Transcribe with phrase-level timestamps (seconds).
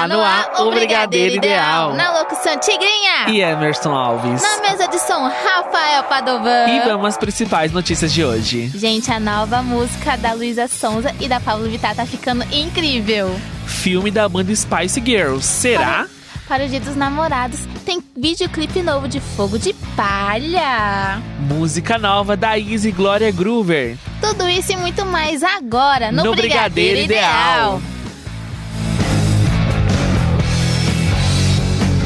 [0.00, 1.94] Está no ar o Brigadeiro Ideal.
[1.94, 3.28] Na locução Tigrinha.
[3.28, 4.42] E Emerson Alves.
[4.42, 6.66] Na mesa de som, Rafael Padovan.
[6.68, 8.70] E vamos às principais notícias de hoje.
[8.74, 13.38] Gente, a nova música da Luísa Sonza e da Pablo Vittar tá ficando incrível.
[13.66, 15.46] Filme da banda Spice Girls.
[15.46, 16.06] Será?
[16.48, 21.22] Para o Dia dos Namorados, tem videoclipe novo de Fogo de Palha.
[21.38, 23.96] Música nova da Easy Glória Groover.
[24.20, 27.80] Tudo isso e muito mais agora no, No Brigadeiro Ideal.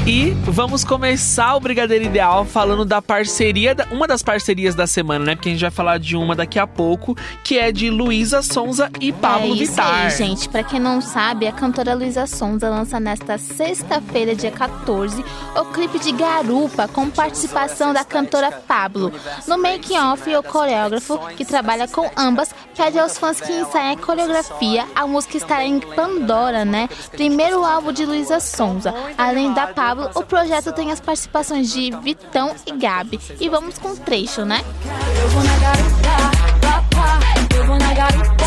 [0.06, 5.34] E vamos começar o Brigadeiro Ideal falando da parceria, uma das parcerias da semana, né?
[5.34, 8.90] Porque a gente vai falar de uma daqui a pouco, que é de Luísa Sonza
[9.00, 10.04] e Pablo é isso Vittar.
[10.04, 10.46] aí, gente.
[10.50, 15.24] Pra quem não sabe, a cantora Luísa Sonza lança nesta sexta-feira, dia 14,
[15.56, 19.10] o clipe de Garupa, com participação da cantora Pablo.
[19.48, 24.84] No making-off, o coreógrafo, que trabalha com ambas, pede aos fãs que ensaiem a coreografia.
[24.94, 26.90] A música estará em Pandora, né?
[27.10, 28.92] Primeiro álbum de Luísa Sonza.
[29.16, 33.20] Além da Pablo, o projeto tem as participações de Vitão e Gabi.
[33.40, 34.64] E vamos com um trecho, né?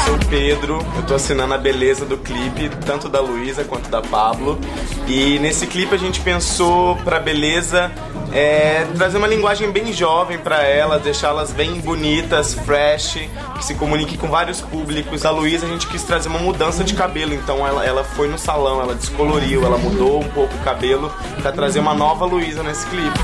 [0.05, 4.01] Sou o Pedro, eu tô assinando a beleza do clipe, tanto da Luísa quanto da
[4.01, 4.59] Pablo.
[5.07, 7.91] E nesse clipe a gente pensou pra beleza
[8.31, 14.17] é, trazer uma linguagem bem jovem pra elas, deixá-las bem bonitas, fresh, que se comunique
[14.17, 15.25] com vários públicos.
[15.25, 18.37] A Luísa a gente quis trazer uma mudança de cabelo, então ela, ela foi no
[18.37, 22.85] salão, ela descoloriu, ela mudou um pouco o cabelo pra trazer uma nova Luísa nesse
[22.87, 23.19] clipe.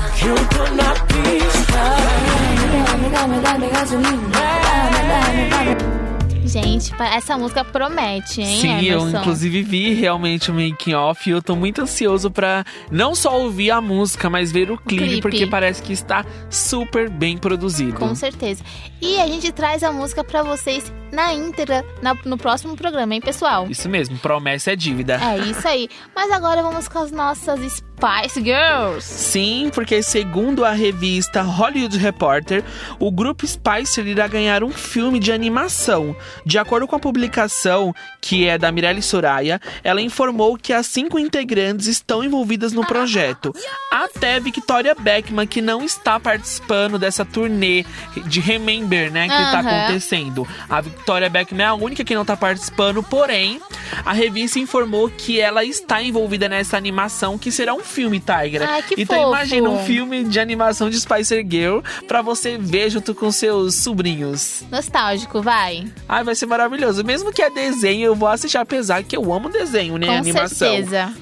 [6.44, 9.18] Gente, essa música promete, hein, Sim, eu Emerson?
[9.20, 13.70] inclusive vi realmente o making off e eu tô muito ansioso pra não só ouvir
[13.70, 15.22] a música, mas ver o clipe, clipe.
[15.22, 17.94] porque parece que está super bem produzido.
[17.98, 18.62] Com certeza.
[19.00, 23.20] E a gente traz a música pra vocês na íntegra na- no próximo programa, hein,
[23.20, 23.66] pessoal?
[23.70, 25.18] Isso mesmo, promessa é dívida.
[25.22, 25.88] É isso aí.
[26.14, 29.06] Mas agora vamos com as nossas Spice Girls.
[29.06, 32.64] Sim, porque segundo a revista Hollywood Reporter,
[32.98, 36.14] o grupo Spicer irá ganhar um filme de animação.
[36.44, 41.18] De acordo com a publicação, que é da Mirelle Soraya, ela informou que as cinco
[41.18, 43.54] integrantes estão envolvidas no projeto.
[43.90, 47.86] Até Victoria Beckman, que não está participando dessa turnê
[48.26, 50.46] de Remember, né, que está acontecendo.
[50.68, 53.60] A Victoria Beckman é a única que não está participando, porém,
[54.04, 58.66] a revista informou que ela está envolvida nessa animação, que será um filme, Tigra.
[58.68, 59.28] Ai, que então fofo.
[59.28, 61.78] imagina um filme de animação de Spicer Girl
[62.08, 64.64] pra você ver junto com seus sobrinhos.
[64.70, 65.86] Nostálgico, vai.
[66.08, 67.04] Ai, vai ser maravilhoso.
[67.04, 70.06] Mesmo que é desenho, eu vou assistir, apesar que eu amo desenho, né?
[70.06, 70.68] Com animação.
[70.68, 71.12] certeza.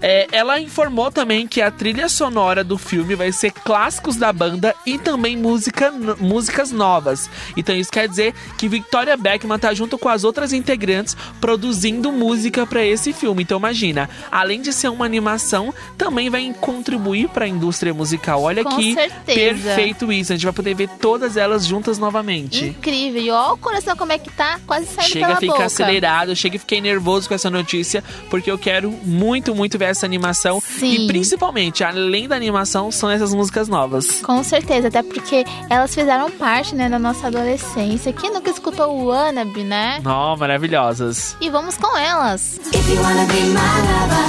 [0.00, 4.74] É, ela informou também que a trilha sonora do filme vai ser clássicos da banda
[4.84, 7.30] e também música, músicas novas.
[7.56, 12.66] Então isso quer dizer que Victoria Beckman tá junto com as outras integrantes produzindo música
[12.66, 13.42] para esse filme.
[13.42, 18.42] Então imagina, além de ser uma animação, também vai contribuir para a indústria musical.
[18.42, 19.24] Olha Com que certeza.
[19.34, 20.32] perfeito isso.
[20.32, 22.66] A gente vai poder ver todas elas juntas novamente.
[22.66, 23.22] Incrível.
[23.22, 25.64] E ó o coração como é que tá, quase saindo Chega pela a ficar boca.
[25.64, 30.06] acelerado, chega e fiquei nervoso com essa notícia, porque eu quero muito, muito ver essa
[30.06, 30.60] animação.
[30.60, 30.92] Sim.
[30.92, 34.20] E principalmente, além da animação, são essas músicas novas.
[34.20, 38.12] Com certeza, até porque elas fizeram parte, né, da nossa adolescência.
[38.12, 40.00] Quem nunca escutou o Wannabe, né?
[40.04, 41.36] Não, maravilhosas.
[41.40, 42.60] E vamos com elas.
[42.72, 44.26] If you wanna be my lover,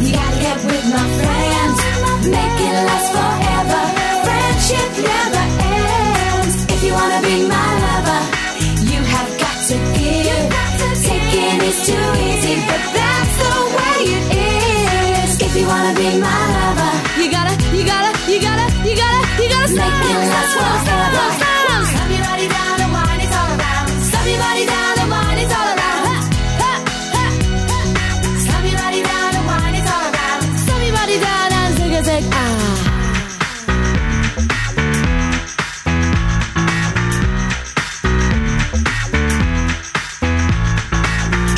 [0.00, 1.78] you gotta get with my friends.
[2.28, 3.82] Make it last forever.
[4.24, 6.64] Friendship never ends.
[6.72, 8.20] If you wanna be my lover,
[8.92, 10.18] you have got to give.
[11.02, 12.97] Taking is too easy, but
[16.10, 20.20] be my lover, you gotta, you gotta, you gotta, you gotta, you gotta make it
[20.32, 21.26] last forever.
[21.92, 23.88] Stop your body down, the wine is all around.
[24.08, 26.06] Stop your body down, the wine is all around.
[28.44, 30.42] Stop your body down, the wine is all around.
[30.64, 32.24] Stop your body down and take a take.
[32.32, 32.46] Ah.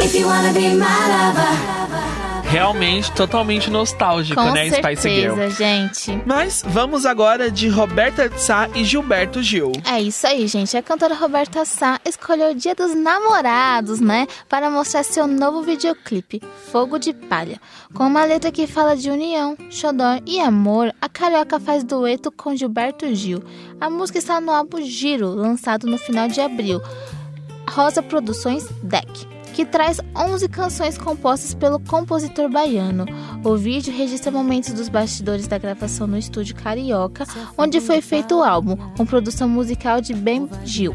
[0.05, 1.70] If you wanna be my lover.
[2.61, 5.35] Realmente, totalmente nostálgico, Com né, Spice Girl?
[5.35, 6.23] certeza, gente.
[6.27, 9.73] Mas vamos agora de Roberta Sá e Gilberto Gil.
[9.83, 10.77] É isso aí, gente.
[10.77, 14.27] A cantora Roberta Sá escolheu o Dia dos Namorados, né?
[14.47, 17.59] Para mostrar seu novo videoclipe, Fogo de Palha.
[17.95, 22.55] Com uma letra que fala de união, xodó e amor, a carioca faz dueto com
[22.55, 23.43] Gilberto Gil.
[23.81, 26.79] A música está no álbum Giro, lançado no final de abril.
[27.71, 29.27] Rosa Produções Deck,
[29.61, 33.05] que traz 11 canções compostas pelo compositor baiano.
[33.45, 37.27] O vídeo registra momentos dos bastidores da gravação no estúdio Carioca,
[37.59, 40.95] onde foi feito o álbum, com produção musical de Ben Gil.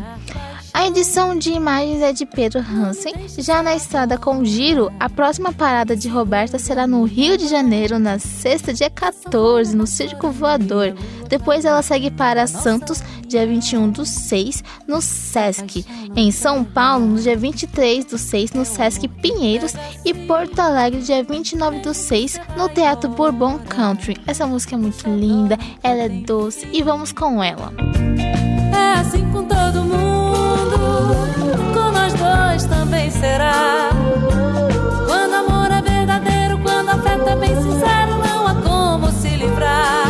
[0.75, 3.13] A edição de imagens é de Pedro Hansen.
[3.37, 7.97] Já na estrada com Giro, a próxima parada de Roberta será no Rio de Janeiro,
[7.97, 10.93] na sexta, dia 14, no Circo Voador.
[11.29, 15.85] Depois ela segue para Santos, dia 21 do 6, no Sesc.
[16.13, 19.75] Em São Paulo, no dia 23 do 6, no Sesc Pinheiros.
[20.03, 24.17] E Porto Alegre, dia 29 do 6, no Teatro Bourbon Country.
[24.27, 27.71] Essa música é muito linda, ela é doce e vamos com ela.
[28.73, 29.44] É assim com
[33.11, 33.89] será.
[35.07, 40.07] Quando amor é verdadeiro, quando afeto é bem sincero, não há como se livrar.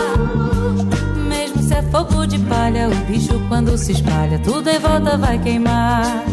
[1.27, 5.37] Mesmo se é fogo de palha, o bicho quando se espalha, tudo em volta vai
[5.39, 6.23] queimar.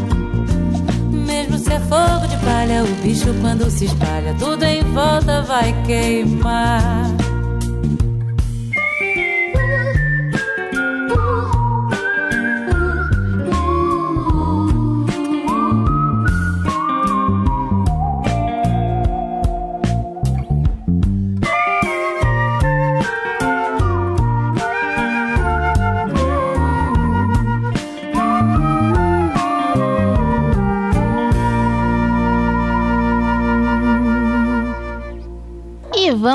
[1.10, 5.74] Mesmo se é fogo de palha, o bicho quando se espalha, tudo em volta vai
[5.84, 7.21] queimar.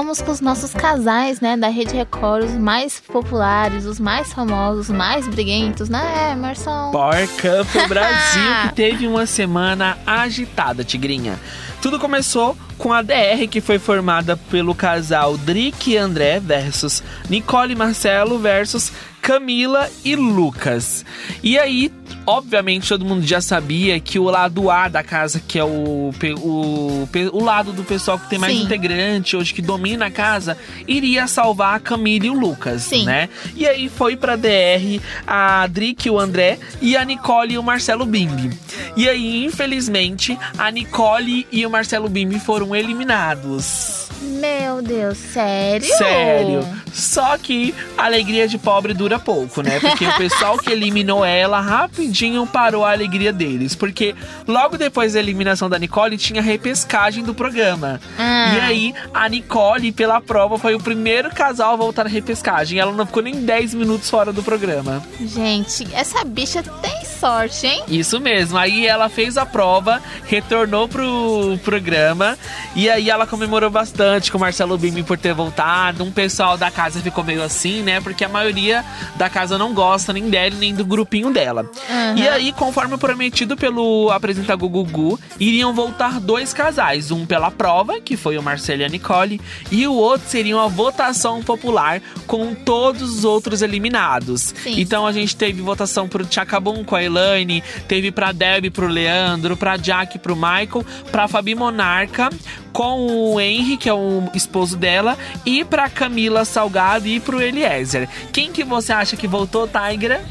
[0.08, 4.96] Com os nossos casais, né, da Rede Record, os mais populares, os mais famosos, os
[4.96, 6.92] mais briguentos, né, Emerson?
[6.94, 11.38] Power Couple Brasil, que teve uma semana agitada, Tigrinha.
[11.82, 17.74] Tudo começou com a DR, que foi formada pelo casal Drick e André versus Nicole
[17.74, 21.06] e Marcelo versus Camila e Lucas.
[21.44, 21.92] E aí,
[22.26, 26.12] obviamente, todo mundo já sabia que o lado A da casa, que é o,
[26.42, 28.64] o, o lado do pessoal que tem mais Sim.
[28.64, 33.06] integrante, hoje que domina a casa, iria salvar a Camila e o Lucas, Sim.
[33.06, 33.30] né?
[33.56, 37.64] E aí foi pra DR a Drick e o André e a Nicole e o
[37.64, 38.52] Marcelo Bimbi.
[38.96, 44.07] E aí, infelizmente, a Nicole e o Marcelo Bimbi foram eliminados.
[44.22, 45.88] Meu Deus, sério?
[45.96, 46.68] Sério.
[46.94, 49.80] Só que a alegria de pobre dura pouco, né?
[49.80, 53.76] Porque o pessoal que eliminou ela rapidinho parou a alegria deles.
[53.76, 54.16] Porque
[54.48, 58.00] logo depois da eliminação da Nicole tinha repescagem do programa.
[58.18, 58.56] Ah.
[58.56, 62.80] E aí a Nicole, pela prova, foi o primeiro casal a voltar à repescagem.
[62.80, 65.04] Ela não ficou nem 10 minutos fora do programa.
[65.20, 67.84] Gente, essa bicha tem sorte, hein?
[67.88, 68.58] Isso mesmo.
[68.58, 72.38] Aí ela fez a prova, retornou pro programa
[72.76, 76.04] e aí ela comemorou bastante com o Marcelo Bimi por ter voltado.
[76.04, 78.02] Um pessoal da casa ficou meio assim, né?
[78.02, 78.84] Porque a maioria
[79.16, 81.64] da casa não gosta nem dela nem do grupinho dela.
[81.64, 82.18] Uhum.
[82.18, 88.16] E aí, conforme prometido pelo apresentador Gugu, iriam voltar dois casais, um pela prova, que
[88.16, 89.42] foi o Marcelo e a Nicole,
[89.72, 94.54] e o outro seria uma votação popular com todos os outros eliminados.
[94.64, 94.80] Sim.
[94.80, 99.58] Então a gente teve votação pro Tchacabum com a Elaine, teve pra Deb pro Leandro,
[99.58, 102.30] pra Jack pro Michael, pra Fabi Monarca
[102.72, 108.08] com o Henry, que é o esposo dela, e pra Camila Salgado e pro Eliezer.
[108.32, 110.24] Quem que você acha que voltou, Tigra?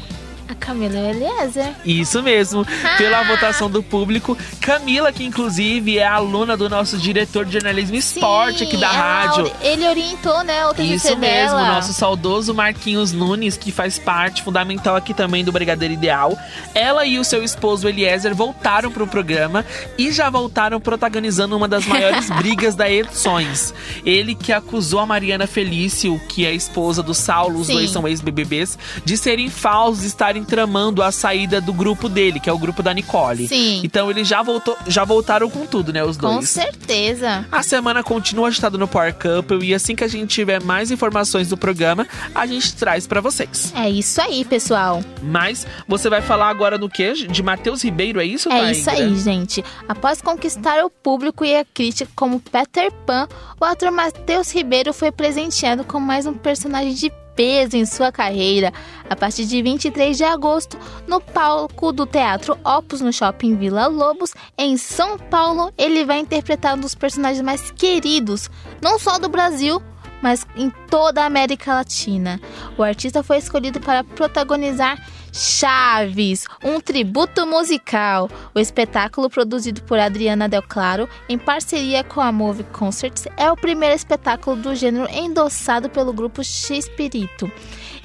[0.57, 1.73] Camila e o Eliezer.
[1.85, 2.65] Isso mesmo,
[2.97, 4.37] pela votação do público.
[4.61, 9.51] Camila, que inclusive é aluna do nosso diretor de jornalismo e esporte aqui da rádio.
[9.61, 11.73] Ele orientou, né, o Isso mesmo, dela.
[11.75, 16.37] nosso saudoso Marquinhos Nunes, que faz parte fundamental aqui também do Brigadeiro Ideal.
[16.73, 19.65] Ela e o seu esposo Eliezer voltaram pro programa
[19.97, 23.73] e já voltaram protagonizando uma das maiores brigas da edições.
[24.05, 27.73] Ele que acusou a Mariana Felício, que é a esposa do Saulo, os Sim.
[27.73, 32.53] dois são ex-BBBs, de serem falsos, estarem tramando a saída do grupo dele, que é
[32.53, 33.47] o grupo da Nicole.
[33.47, 33.81] Sim.
[33.83, 36.49] Então eles já, voltou, já voltaram com tudo, né, os Com dois.
[36.49, 37.45] certeza.
[37.51, 41.49] A semana continua agitada no Power Couple e assim que a gente tiver mais informações
[41.49, 43.73] do programa, a gente traz pra vocês.
[43.75, 45.03] É isso aí, pessoal.
[45.21, 47.13] Mas você vai falar agora do quê?
[47.13, 48.71] De Matheus Ribeiro, é isso, É Tigra?
[48.71, 49.63] isso aí, gente.
[49.87, 53.27] Após conquistar o público e a crítica como Peter Pan,
[53.59, 58.73] o ator Matheus Ribeiro foi presenteado com mais um personagem de peso em sua carreira.
[59.09, 60.77] A partir de 23 de agosto,
[61.07, 66.75] no palco do Teatro Opus no Shopping Vila Lobos, em São Paulo, ele vai interpretar
[66.75, 68.49] um dos personagens mais queridos,
[68.81, 69.81] não só do Brasil,
[70.21, 72.39] mas em toda a América Latina.
[72.77, 74.97] O artista foi escolhido para protagonizar
[75.31, 78.29] Chaves, um tributo musical.
[78.55, 83.55] O espetáculo, produzido por Adriana Del Claro, em parceria com a Move Concerts, é o
[83.55, 87.51] primeiro espetáculo do gênero endossado pelo grupo X-Espírito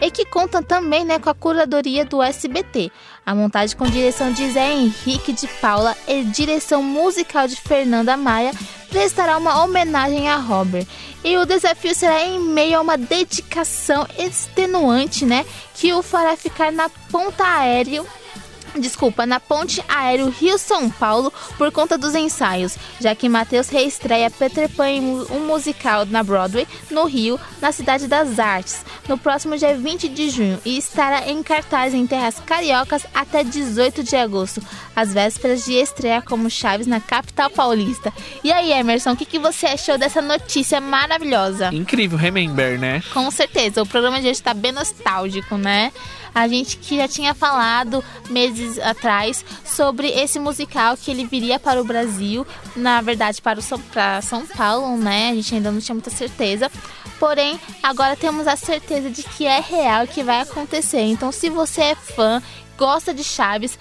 [0.03, 2.91] e que conta também né, com a curadoria do SBT.
[3.25, 8.51] A montagem com direção de Zé Henrique de Paula e direção musical de Fernanda Maia
[8.91, 10.87] prestará uma homenagem a Robert.
[11.23, 15.47] E o desafio será em meio a uma dedicação extenuante, né?
[15.73, 18.05] Que o fará ficar na ponta aérea
[18.79, 24.69] desculpa, na ponte aéreo Rio-São Paulo por conta dos ensaios, já que Matheus reestreia Peter
[24.69, 29.77] Pan em um musical na Broadway, no Rio, na Cidade das Artes, no próximo dia
[29.77, 34.63] 20 de junho e estará em cartaz em terras cariocas até 18 de agosto,
[34.95, 38.13] às vésperas de estrear como Chaves na capital paulista.
[38.45, 41.71] E aí, Emerson, o que, que você achou dessa notícia maravilhosa?
[41.73, 43.03] Incrível, remember, né?
[43.13, 45.93] Com certeza, o programa de hoje está bem nostálgico, né?
[46.35, 51.81] A gente que já tinha falado meses atrás sobre esse musical que ele viria para
[51.81, 55.31] o Brasil, na verdade para, o, para São Paulo, né?
[55.31, 56.71] A gente ainda não tinha muita certeza.
[57.19, 61.03] Porém, agora temos a certeza de que é real, que vai acontecer.
[61.03, 62.43] Então, se você é fã
[62.83, 63.79] gosta de Chaves,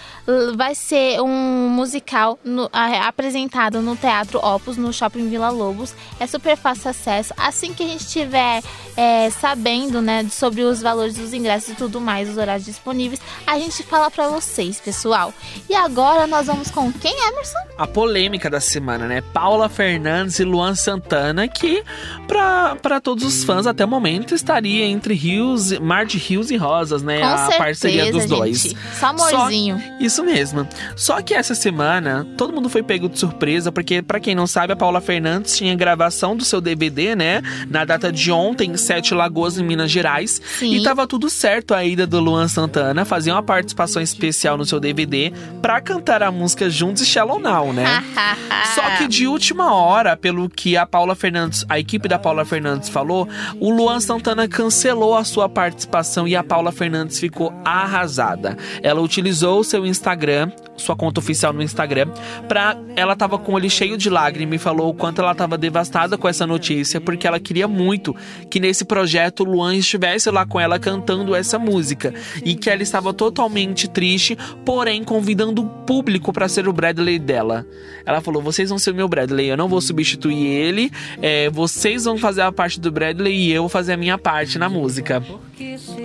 [0.55, 5.95] vai ser um musical no, a, apresentado no Teatro Opus, no Shopping Vila Lobos.
[6.19, 7.33] É super fácil acesso.
[7.35, 8.61] Assim que a gente estiver
[8.95, 13.57] é, sabendo né, sobre os valores dos ingressos e tudo mais, os horários disponíveis, a
[13.57, 15.33] gente fala para vocês, pessoal.
[15.67, 17.57] E agora nós vamos com quem, Emerson?
[17.79, 19.21] A polêmica da semana, né?
[19.33, 21.83] Paula Fernandes e Luan Santana, que
[22.27, 27.01] para todos os fãs até o momento estaria entre rios, mar de rios e rosas,
[27.01, 27.19] né?
[27.19, 28.75] Com a certeza, parceria dos dois.
[28.99, 29.79] Só amorzinho.
[29.79, 30.67] Só, isso mesmo.
[30.95, 34.73] Só que essa semana, todo mundo foi pego de surpresa, porque, para quem não sabe,
[34.73, 37.41] a Paula Fernandes tinha gravação do seu DVD, né?
[37.69, 40.41] Na data de ontem, em Sete Lagoas, em Minas Gerais.
[40.59, 40.75] Sim.
[40.75, 44.79] E tava tudo certo a ida do Luan Santana fazer uma participação especial no seu
[44.79, 45.31] DVD
[45.61, 47.85] pra cantar a música Juntos e Shallow Now, né?
[48.75, 52.89] Só que de última hora, pelo que a Paula Fernandes, a equipe da Paula Fernandes
[52.89, 53.27] falou,
[53.59, 58.57] o Luan Santana cancelou a sua participação e a Paula Fernandes ficou arrasada.
[58.83, 62.09] Ela utilizou seu Instagram, sua conta oficial no Instagram,
[62.47, 62.77] pra.
[62.95, 66.17] Ela tava com o olho cheio de lágrimas e falou o quanto ela tava devastada
[66.17, 68.15] com essa notícia, porque ela queria muito
[68.49, 72.13] que nesse projeto Luan estivesse lá com ela cantando essa música.
[72.43, 77.65] E que ela estava totalmente triste, porém convidando o público para ser o Bradley dela.
[78.05, 82.05] Ela falou: vocês vão ser o meu Bradley, eu não vou substituir ele, é, vocês
[82.05, 85.23] vão fazer a parte do Bradley e eu vou fazer a minha parte na música.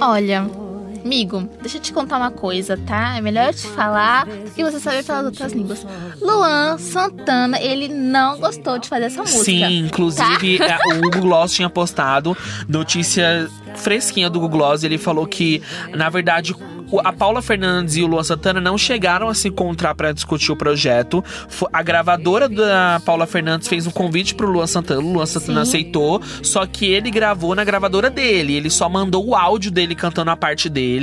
[0.00, 0.48] Olha,
[1.06, 3.16] amigo, deixa eu te contar uma coisa, tá?
[3.16, 5.86] É melhor eu te falar que você saber pelas outras línguas.
[6.20, 9.44] Luan Santana, ele não gostou de fazer essa música.
[9.44, 10.78] Sim, inclusive tá?
[10.92, 12.36] o Google Gloss tinha postado
[12.68, 14.82] notícia fresquinha do Google Gloss.
[14.82, 15.62] Ele falou que,
[15.94, 16.54] na verdade,
[17.04, 20.56] a Paula Fernandes e o Luan Santana não chegaram a se encontrar para discutir o
[20.56, 21.22] projeto.
[21.72, 25.00] A gravadora da Paula Fernandes fez um convite pro Luan Santana.
[25.00, 25.70] O Luan Santana Sim.
[25.70, 28.54] aceitou, só que ele gravou na gravadora dele.
[28.54, 30.95] Ele só mandou o áudio dele cantando a parte dele.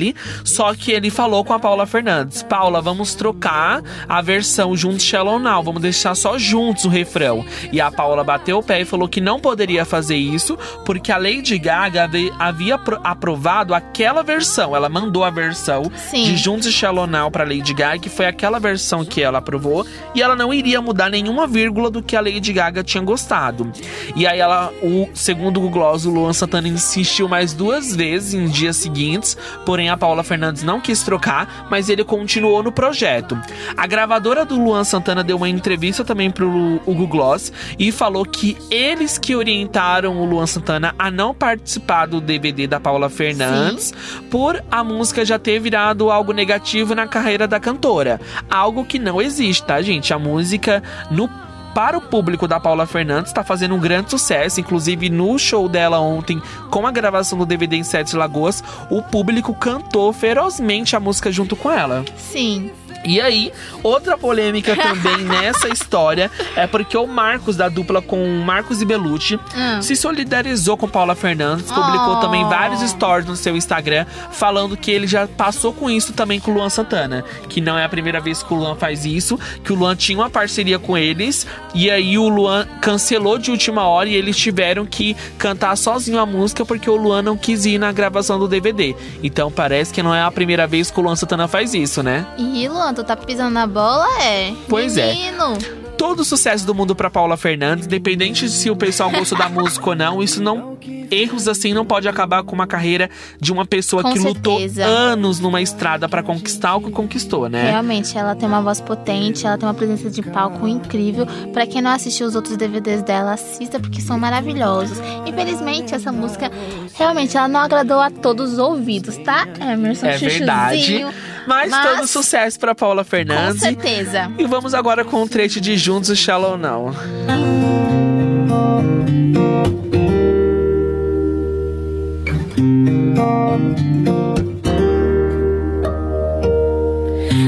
[0.44, 5.40] Só que ele falou com a Paula Fernandes: Paula, vamos trocar a versão juntos Shallow
[5.40, 5.62] Now.
[5.64, 7.46] Vamos deixar só juntos o refrão.
[7.72, 11.18] E a Paula bateu o pé e falou que não poderia fazer isso porque a
[11.18, 12.10] Lady Gaga
[12.40, 14.76] havia apro- aprovado aquela versão.
[14.76, 16.24] Ela mandou a versão Sim.
[16.26, 19.86] de Juntos e Shallow Now pra Lady Gaga, que foi aquela versão que ela aprovou.
[20.16, 23.72] E ela não iria mudar nenhuma vírgula do que a Lady Gaga tinha gostado.
[24.16, 28.48] E aí ela, o segundo o Gloss, o Luan Santana insistiu mais duas vezes em
[28.48, 29.38] dias seguintes,
[29.74, 33.36] porém a Paula Fernandes não quis trocar, mas ele continuou no projeto.
[33.76, 38.56] A gravadora do Luan Santana deu uma entrevista também pro Hugo Gloss e falou que
[38.70, 43.92] eles que orientaram o Luan Santana a não participar do DVD da Paula Fernandes
[44.30, 48.22] por a música já ter virado algo negativo na carreira da cantora.
[48.52, 50.14] Algo que não existe, tá, gente?
[50.14, 51.28] A música no
[51.74, 56.00] para o público da Paula Fernandes está fazendo um grande sucesso, inclusive no show dela
[56.00, 61.32] ontem, com a gravação do DVD em Sete Lagoas, o público cantou ferozmente a música
[61.32, 62.06] junto com ela.
[62.18, 62.72] Sim.
[63.06, 68.82] E aí, outra polêmica também nessa história é porque o Marcos, da dupla com Marcos
[68.82, 69.82] e Belucci, Hum.
[69.82, 72.20] se solidarizou com Paula Fernandes, publicou Oh.
[72.20, 76.52] também vários stories no seu Instagram, falando que ele já passou com isso também com
[76.52, 77.24] o Luan Santana.
[77.50, 80.18] Que não é a primeira vez que o Luan faz isso, que o Luan tinha
[80.18, 84.86] uma parceria com eles, e aí o Luan cancelou de última hora e eles tiveram
[84.86, 88.96] que cantar sozinho a música porque o Luan não quis ir na gravação do DVD.
[89.24, 92.26] Então parece que não é a primeira vez que o Luan Santana faz isso, né?
[92.38, 94.54] Ih, Luan, tu tá pisando na bola, é?
[94.68, 95.14] Pois é.
[95.14, 95.58] Menino.
[95.98, 99.48] todo o sucesso do mundo pra Paula Fernandes, independente de se o pessoal gostou da
[99.48, 100.78] música ou não, isso não
[101.10, 103.10] erros assim não pode acabar com uma carreira
[103.40, 104.84] de uma pessoa Com que lutou certeza.
[104.84, 107.70] anos numa estrada pra conquistar o que conquistou, né?
[107.70, 111.26] Realmente, ela tem uma voz potente, ela tem uma presença de palco incrível.
[111.54, 114.98] Pra quem não assistiu os outros DVDs dela, assista porque são maravilhosos.
[115.26, 116.52] Infelizmente, essa música
[116.96, 119.48] realmente ela não agradou a todos os ouvidos, tá?
[119.60, 121.06] Emerson É verdade.
[121.48, 123.62] Mas, Mas- todo sucesso pra Paula Com Fernandes.
[123.62, 124.32] certeza.
[124.38, 126.94] E vamos agora com o trecho de Juntos e Shallow Now.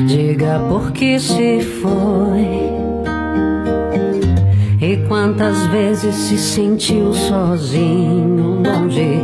[0.07, 2.65] Diga por que se foi.
[4.81, 9.21] E quantas vezes se sentiu sozinho, longe.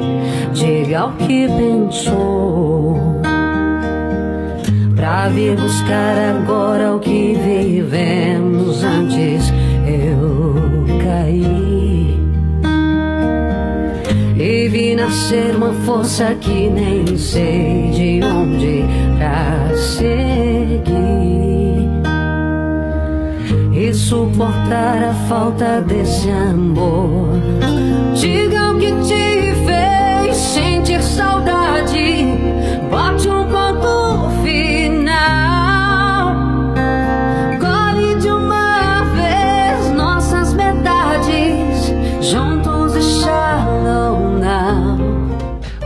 [0.53, 3.10] Diga o que pensou.
[5.01, 9.51] Pra vir buscar agora o que vivemos antes.
[9.83, 12.19] Eu caí.
[14.37, 18.83] E vi nascer uma força que nem sei de onde
[19.17, 20.21] pra seguir
[23.73, 27.39] e suportar a falta desse amor.
[28.13, 28.50] Diga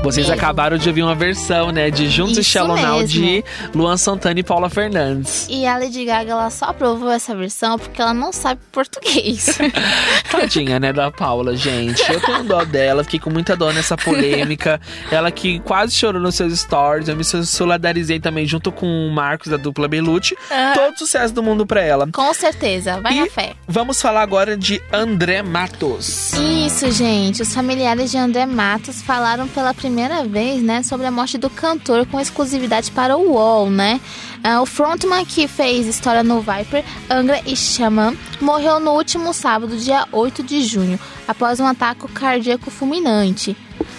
[0.05, 0.39] Vocês Mesmo.
[0.39, 3.07] acabaram de ouvir uma versão, né, de Juntos e mesmo.
[3.07, 3.43] de
[3.73, 5.47] Luan Santana e Paula Fernandes.
[5.49, 9.57] E a Lady Gaga, ela só aprovou essa versão porque ela não sabe português.
[10.29, 11.99] Tadinha, né, da Paula, gente.
[12.11, 14.79] Eu tenho dó dela, fiquei com muita dó nessa polêmica.
[15.09, 17.07] Ela que quase chorou nos seus stories.
[17.07, 20.37] Eu me solidarizei também junto com o Marcos da dupla Belucci.
[20.75, 22.07] Todo sucesso do mundo pra ela.
[22.11, 23.53] Com certeza, vai E na fé.
[23.67, 26.31] Vamos falar agora de André Matos.
[26.33, 27.41] Isso, gente.
[27.41, 29.94] Os familiares de André Matos falaram pela primeira
[30.27, 33.99] vez, né, sobre a morte do cantor com exclusividade para o UOL, né?
[34.43, 39.77] Ah, o frontman que fez história no Viper, Angra e Xamã, morreu no último sábado,
[39.77, 43.55] dia 8 de junho, após um ataque cardíaco fulminante.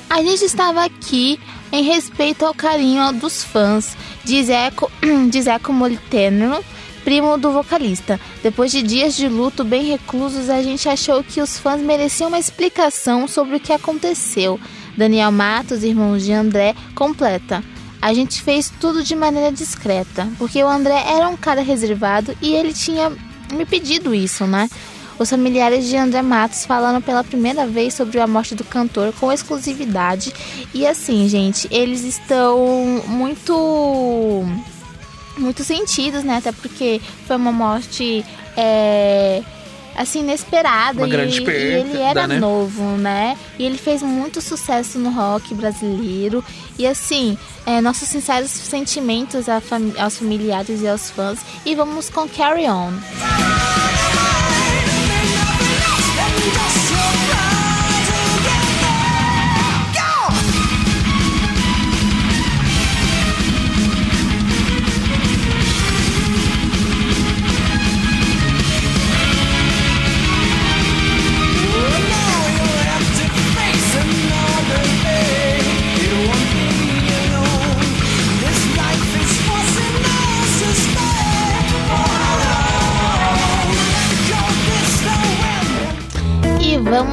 [0.09, 1.41] A gente estava aqui
[1.73, 4.91] em respeito ao carinho dos fãs, diz Eco,
[5.31, 6.63] diz Eco Moliteno,
[7.05, 8.21] primo do vocalista.
[8.43, 12.39] Depois de dias de luto bem reclusos, a gente achou que os fãs mereciam uma
[12.39, 14.59] explicação sobre o que aconteceu.
[14.97, 17.63] Daniel Matos, irmão de André, completa.
[18.01, 22.55] A gente fez tudo de maneira discreta, porque o André era um cara reservado e
[22.55, 23.11] ele tinha
[23.53, 24.69] me pedido isso, né?
[25.19, 29.33] Os familiares de André Matos falaram pela primeira vez sobre a morte do cantor com
[29.33, 30.33] exclusividade.
[30.75, 34.45] E assim, gente, eles estão muito
[35.39, 36.37] muito sentidos, né?
[36.37, 38.25] Até porque foi uma morte
[38.57, 39.43] é,
[39.97, 42.39] assim inesperada Uma e, grande e perda, ele era né?
[42.39, 43.37] novo, né?
[43.59, 46.45] E ele fez muito sucesso no rock brasileiro
[46.79, 52.69] e assim é, nossos sinceros sentimentos aos familiares e aos fãs e vamos com Carry
[52.69, 52.93] On.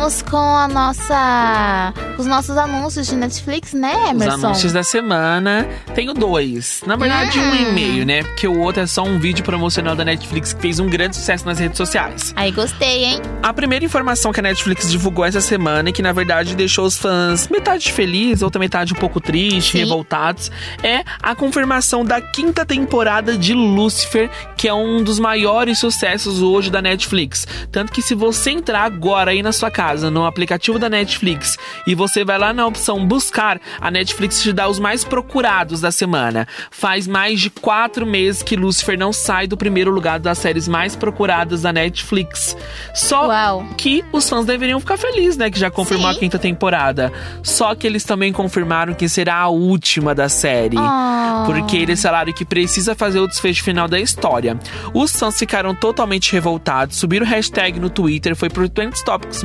[0.03, 4.47] Vamos com a nossa os nossos anúncios de Netflix, né, Os Emerson?
[4.47, 5.65] anúncios da semana.
[5.95, 6.81] Tenho dois.
[6.85, 7.73] Na verdade, um e Hum.
[7.73, 8.21] meio, né?
[8.23, 11.45] Porque o outro é só um vídeo promocional da Netflix que fez um grande sucesso
[11.45, 12.33] nas redes sociais.
[12.35, 13.21] Aí gostei, hein?
[13.41, 16.97] A primeira informação que a Netflix divulgou essa semana e que na verdade deixou os
[16.97, 19.77] fãs metade felizes, outra metade um pouco triste, Sim.
[19.79, 20.51] revoltados,
[20.83, 26.69] é a confirmação da quinta temporada de Lucifer, que é um dos maiores sucessos hoje
[26.69, 27.47] da Netflix.
[27.71, 31.93] Tanto que se você entrar agora aí na sua casa, no aplicativo da Netflix, e
[31.93, 36.47] você vai lá na opção buscar, a Netflix te dá os mais procurados da semana.
[36.71, 40.95] Faz mais de quatro meses que Lucifer não sai do primeiro lugar das séries mais
[40.95, 42.57] procuradas da Netflix.
[42.93, 43.65] Só Uau.
[43.77, 45.49] que os fãs deveriam ficar felizes, né?
[45.49, 46.17] Que já confirmou Sim.
[46.17, 47.11] a quinta temporada.
[47.41, 50.77] Só que eles também confirmaram que será a última da série.
[50.77, 51.45] Oh.
[51.45, 54.57] Porque eles falaram que precisa fazer o desfecho final da história.
[54.93, 59.43] Os fãs ficaram totalmente revoltados, subiram hashtag no Twitter, foi por Trends Topics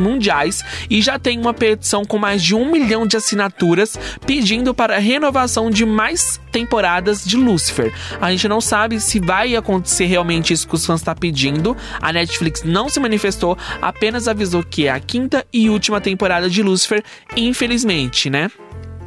[0.88, 4.98] e já tem uma petição com mais de um milhão de assinaturas pedindo para a
[4.98, 7.92] renovação de mais temporadas de Lucifer.
[8.20, 11.77] A gente não sabe se vai acontecer realmente isso que os fãs estão pedindo.
[12.01, 16.62] A Netflix não se manifestou, apenas avisou que é a quinta e última temporada de
[16.62, 17.03] Lucifer,
[17.37, 18.51] infelizmente, né?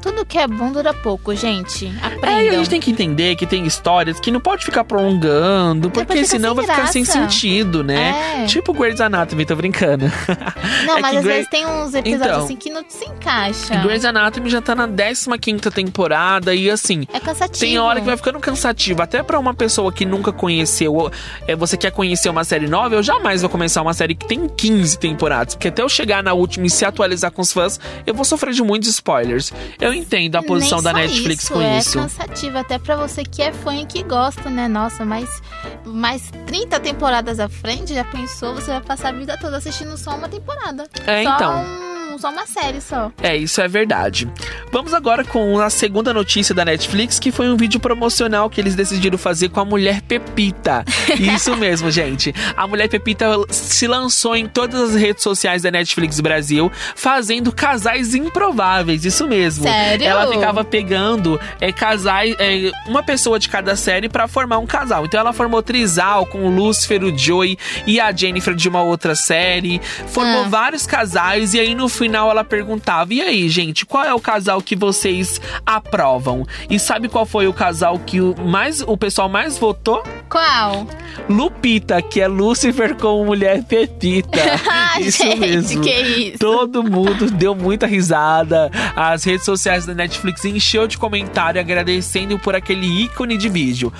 [0.02, 1.86] Tudo que é bom dura pouco, gente.
[1.86, 2.58] É, e a Aprendam.
[2.58, 6.56] gente tem que entender que tem histórias que não pode ficar prolongando, porque fica senão
[6.56, 7.20] vai ficar sem graça.
[7.20, 8.42] sentido, né?
[8.44, 8.46] É.
[8.46, 10.06] Tipo Grey's Anatomy, tô brincando.
[10.86, 12.44] Não, É mas às Grey- vezes tem uns episódios Então.
[12.46, 13.76] assim que não se encaixa.
[13.78, 17.60] Grey's Anatomy já tá na 15ª temporada e assim, É cansativo.
[17.60, 21.12] Tem hora que vai ficando cansativo, até pra uma pessoa que nunca conheceu,
[21.48, 24.48] é, você quer conhecer uma série nova, eu jamais vou começar uma série que tem
[24.48, 28.14] 15 temporadas, porque até eu chegar na última e se atualizar com os fãs, eu
[28.14, 29.52] vou sofrer de muitos spoilers.
[29.80, 31.98] Eu entendo a posição Nem da Netflix isso, com é isso.
[32.00, 34.68] cansativo, até pra você que é fã e que gosta, né?
[34.68, 35.42] Nossa, mas
[35.86, 38.56] mais 30 temporadas à frente, já pensou?
[38.56, 40.88] Você vai passar a vida toda assistindo só uma temporada.
[41.06, 41.62] É, só então.
[41.62, 43.12] um- só uma série só.
[43.21, 44.28] É, isso é verdade.
[44.71, 48.76] Vamos agora com a segunda notícia da Netflix, que foi um vídeo promocional que eles
[48.76, 50.84] decidiram fazer com a Mulher Pepita.
[51.19, 52.34] Isso mesmo, gente.
[52.56, 58.13] A Mulher Pepita se lançou em todas as redes sociais da Netflix Brasil, fazendo casais
[58.15, 59.06] improváveis.
[59.06, 59.63] Isso mesmo.
[59.63, 60.06] Sério?
[60.06, 65.06] Ela ficava pegando é, casais, é, uma pessoa de cada série pra formar um casal.
[65.06, 69.15] Então ela formou Trisal com o Lúcifer, o Joey e a Jennifer de uma outra
[69.15, 69.82] série.
[70.08, 70.50] Formou Ah.
[70.50, 74.60] vários casais e aí no final ela perguntava: "E aí, gente, qual é o casal
[74.62, 79.58] que vocês aprovam?" E sabe qual foi o casal que o mais o pessoal mais
[79.58, 80.04] votou?
[80.28, 80.88] Qual?
[81.30, 84.40] Lupita, que é Lúcifer com mulher Pepita.
[84.94, 85.82] Ah, isso gente, mesmo.
[85.82, 86.38] que isso.
[86.40, 88.70] Todo mundo deu muita risada.
[88.96, 93.92] As redes sociais da Netflix encheu de comentário agradecendo por aquele ícone de vídeo.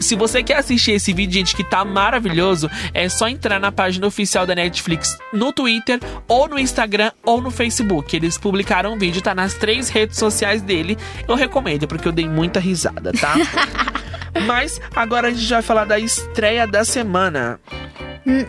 [0.00, 4.06] Se você quer assistir esse vídeo, gente, que tá maravilhoso, é só entrar na página
[4.06, 8.14] oficial da Netflix no Twitter, ou no Instagram, ou no Facebook.
[8.14, 10.96] Eles publicaram o vídeo, tá nas três redes sociais dele.
[11.26, 13.34] Eu recomendo, porque eu dei muita risada, tá?
[14.46, 17.60] Mas agora a gente vai falar da estreia da semana.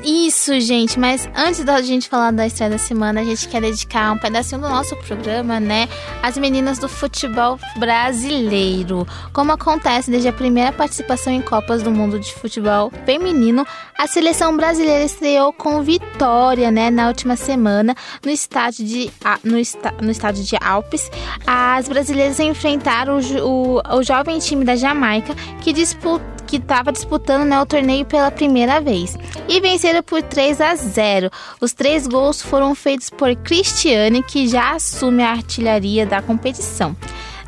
[0.03, 4.12] Isso, gente, mas antes da gente falar da estreia da semana, a gente quer dedicar
[4.12, 5.88] um pedacinho do nosso programa, né,
[6.21, 9.07] às meninas do futebol brasileiro.
[9.31, 13.65] Como acontece desde a primeira participação em Copas do Mundo de Futebol Feminino,
[13.97, 19.10] a seleção brasileira estreou com vitória, né, na última semana no estádio de,
[19.43, 21.10] no, está- no estádio de Alpes.
[21.47, 27.48] As brasileiras enfrentaram o, o, o jovem time da Jamaica, que disputou que estava disputando
[27.48, 31.32] né, o torneio pela primeira vez e venceram por 3 a 0.
[31.62, 36.94] Os três gols foram feitos por Cristiane, que já assume a artilharia da competição.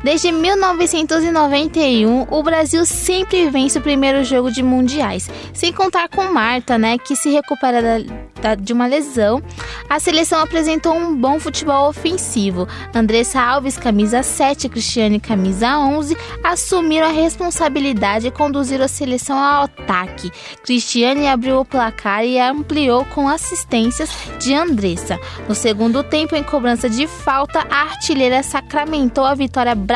[0.04, 6.76] Desde 1991, o Brasil sempre vence o primeiro jogo de mundiais, sem contar com Marta,
[6.76, 9.42] né, que se recupera da- da- de uma lesão.
[9.88, 12.68] A seleção apresentou um bom futebol ofensivo.
[12.94, 19.64] Andressa Alves, camisa 7, Cristiane, camisa 11, assumiram a responsabilidade e conduziram a seleção ao
[19.64, 20.30] ataque.
[20.62, 25.18] Cristiane abriu o placar e ampliou com assistências de Andressa.
[25.48, 29.93] No segundo tempo, em cobrança de falta, a artilheira sacramentou a vitória brasileira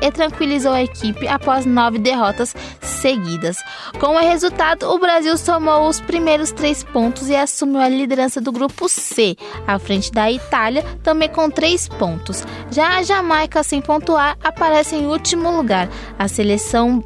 [0.00, 3.58] e tranquilizou a equipe após nove derrotas seguidas.
[4.00, 8.50] Com o resultado, o Brasil somou os primeiros três pontos e assumiu a liderança do
[8.50, 9.36] grupo C,
[9.66, 12.44] à frente da Itália, também com três pontos.
[12.70, 15.88] Já a Jamaica, sem pontuar, aparece em último lugar.
[16.18, 17.04] A seleção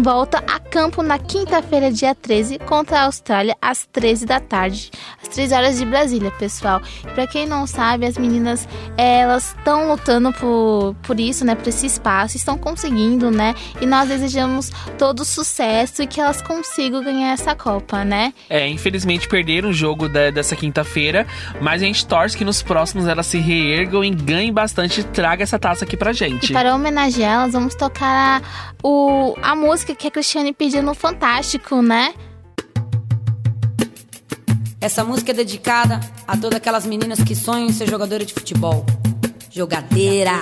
[0.00, 5.28] volta a campo na quinta-feira, dia 13, contra a Austrália, às 13 da tarde, às
[5.28, 6.80] 3 horas de Brasília, pessoal.
[7.14, 11.68] Pra quem não sabe, as meninas, eh, elas estão lutando por, por isso, né, por
[11.68, 17.32] esse espaço, estão conseguindo, né, e nós desejamos todo sucesso e que elas consigam ganhar
[17.32, 18.32] essa Copa, né?
[18.48, 21.26] É, infelizmente perderam o jogo da- dessa quinta-feira,
[21.60, 25.42] mas a gente torce que nos próximos elas se reergam e ganhem bastante e traga
[25.42, 26.50] essa taça aqui pra gente.
[26.50, 28.42] E para homenagear elas, vamos tocar a,
[28.82, 32.14] o, a música que a Cristiane pediu no Fantástico, né?
[34.80, 38.84] Essa música é dedicada a todas aquelas meninas que sonham em ser jogadora de futebol.
[39.50, 40.32] Jogadeira.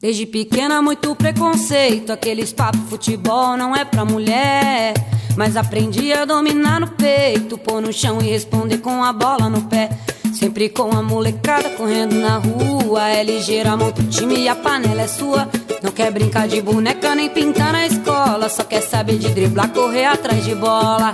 [0.00, 2.10] Desde pequena, muito preconceito.
[2.10, 4.94] Aqueles papos futebol não é pra mulher.
[5.36, 9.62] Mas aprendi a dominar no peito, pôr no chão e responder com a bola no
[9.62, 9.88] pé.
[10.34, 13.08] Sempre com a molecada correndo na rua.
[13.08, 15.48] É ligeira, monta o time e a panela é sua.
[15.82, 18.48] Não quer brincar de boneca nem pintar na escola.
[18.48, 21.12] Só quer saber de driblar, correr atrás de bola.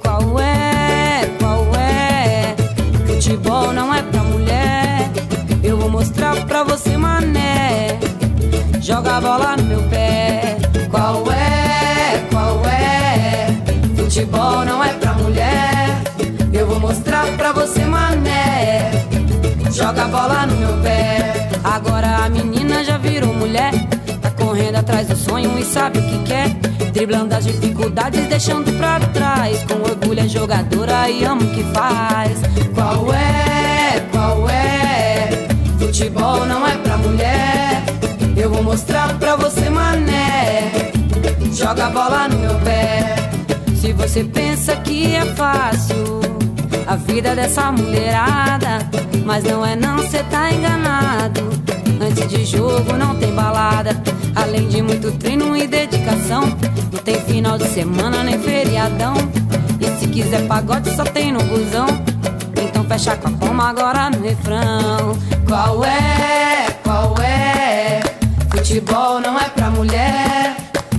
[0.00, 1.26] Qual é?
[1.38, 2.54] Qual é?
[3.06, 4.49] Futebol não é pra mulher.
[25.40, 26.50] Sonho e sabe o que quer.
[26.92, 29.64] Driblando as dificuldades, deixando pra trás.
[29.64, 32.40] Com orgulho é jogadora e ama o que faz.
[32.74, 34.00] Qual é?
[34.10, 35.48] Qual é?
[35.78, 37.82] Futebol não é pra mulher.
[38.36, 40.92] Eu vou mostrar pra você, mané.
[41.52, 43.16] Joga a bola no meu pé.
[43.76, 46.20] Se você pensa que é fácil
[46.86, 48.78] a vida dessa mulherada,
[49.24, 51.69] mas não é não, cê tá enganado.
[52.00, 53.90] Antes de jogo não tem balada,
[54.34, 56.46] além de muito treino e dedicação.
[56.90, 59.12] Não tem final de semana nem feriadão.
[59.78, 61.86] E se quiser pagode só tem no busão.
[62.56, 65.14] Então fecha com a palma agora no refrão.
[65.46, 66.70] Qual é?
[66.82, 68.00] Qual é?
[68.50, 70.56] Futebol não é pra mulher.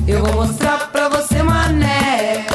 [0.07, 2.45] Eu vou mostrar pra você, mané.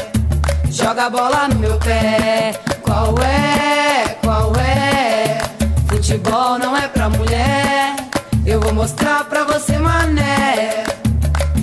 [0.71, 2.57] Joga a bola no meu pé.
[2.81, 4.17] Qual é?
[4.23, 5.37] Qual é?
[5.89, 7.66] Futebol não é pra mulher.
[8.77, 10.83] Mostrar pra você, mané.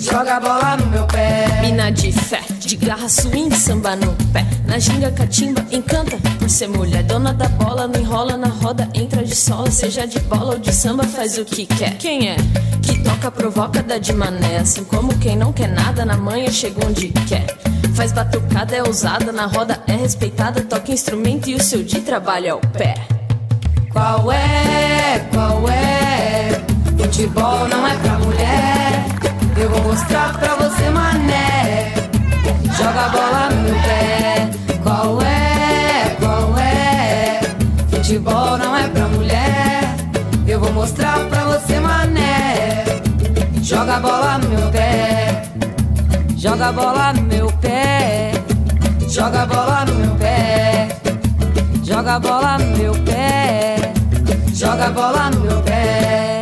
[0.00, 1.61] Joga a bola no meu pé.
[1.61, 4.44] Mina de fé, de garra, swing, samba no pé.
[4.66, 7.05] Na ginga, catimba, encanta por ser mulher.
[7.05, 9.70] Dona da bola, não enrola na roda, entra de sola.
[9.70, 11.96] Seja de bola ou de samba, faz o que quer.
[11.98, 12.37] Quem é?
[12.83, 14.59] Que toca, provoca, dá de mané.
[14.59, 17.46] Assim como quem não quer nada, na manhã chega onde quer.
[17.94, 20.62] Faz batucada, é ousada, na roda é respeitada.
[20.62, 22.96] Toca instrumento e o seu de trabalho é o pé.
[23.92, 25.29] Qual é?
[25.33, 26.04] Qual é?
[27.05, 29.05] Futebol não é pra mulher.
[29.59, 31.93] Eu vou mostrar pra você, mané.
[32.79, 34.51] Joga a bola no pé.
[34.83, 36.17] Qual é?
[36.19, 37.40] Qual é?
[37.90, 39.95] Futebol não é pra mulher.
[40.49, 42.85] Eu vou mostrar pra você, mané.
[43.61, 45.43] Joga a bola no meu pé.
[46.38, 48.33] Joga a bola no meu pé.
[49.11, 50.88] Joga a bola no meu pé.
[51.83, 53.93] Joga a bola no meu pé.
[54.55, 56.34] Joga a bola no meu pé.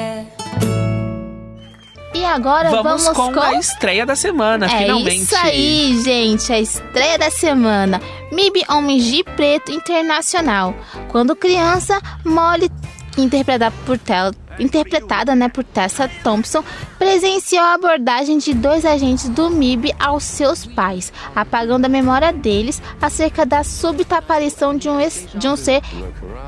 [2.32, 5.20] Agora Vamos, vamos, com, a estreia da semana, É finalmente.
[5.20, 8.00] isso aí, gente, a estreia da semana.
[8.32, 10.74] MIB Homens de Preto Internacional.
[11.10, 12.70] Quando criança, Molly,
[13.18, 16.64] interpretada por, Tel, interpretada, né, por Tessa Thompson,
[16.98, 22.80] presenciou a abordagem de dois agentes do MIB aos seus pais, apagando a memória deles
[23.00, 24.96] acerca da súbita aparição de um,
[25.34, 25.82] de um ser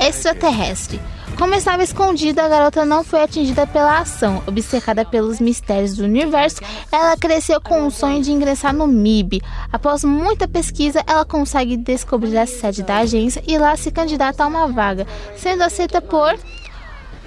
[0.01, 0.99] extraterrestre.
[1.39, 4.43] Como estava escondida, a garota não foi atingida pela ação.
[4.47, 9.43] Obcecada pelos mistérios do universo, ela cresceu com o sonho de ingressar no MIB.
[9.73, 14.47] Após muita pesquisa, ela consegue descobrir a sede da agência e lá se candidata a
[14.47, 16.39] uma vaga, sendo aceita por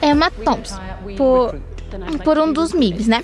[0.02, 0.80] Emma Thompson,
[1.18, 1.60] por,
[2.24, 3.24] por um dos MIBs, né?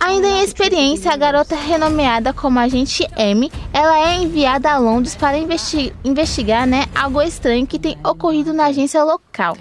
[0.00, 5.36] Ainda em experiência, a garota renomeada como agente M, ela é enviada a Londres para
[5.36, 9.56] investi- investigar, né, algo estranho que tem ocorrido na agência local.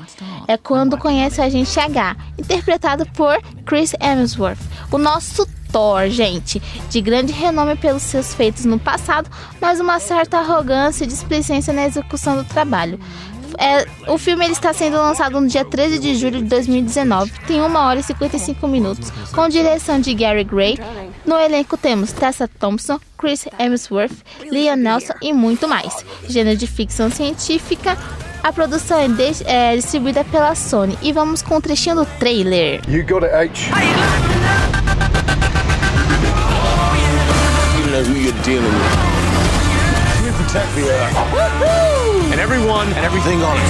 [0.47, 4.60] É quando conhece o agente H, interpretado por Chris Hemsworth,
[4.91, 9.30] o nosso Thor, gente, de grande renome pelos seus feitos no passado,
[9.62, 12.99] mas uma certa arrogância e displicência na execução do trabalho.
[13.57, 17.31] É, o filme ele está sendo lançado no dia 13 de julho de 2019.
[17.47, 20.77] Tem 1 hora e 55 minutos, com direção de Gary Gray.
[21.25, 24.13] No elenco temos Tessa Thompson, Chris Hemsworth,
[24.51, 26.05] Liam Nelson e muito mais.
[26.27, 27.97] Gênero de ficção científica.
[28.41, 30.97] A produção é, de- é distribuída pela Sony.
[31.01, 32.79] E vamos com um trechinho do trailer.
[32.88, 33.69] You got it, H.
[37.77, 40.25] You know who you're dealing with.
[40.25, 41.98] You protect the Earth.
[42.31, 43.63] And everyone and everything on it.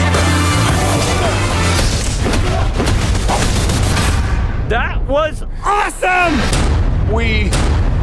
[4.70, 6.36] That was awesome!
[7.14, 7.50] We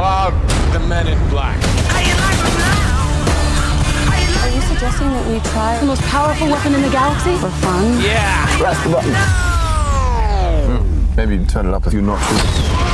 [0.00, 0.32] are
[0.72, 1.56] the men in black.
[4.42, 8.00] Are you suggesting that we try the most powerful weapon in the galaxy for fun?
[8.02, 8.46] Yeah.
[8.58, 9.12] Press the button.
[9.12, 10.78] No!
[10.80, 12.86] Hmm, maybe turn it up a few notches.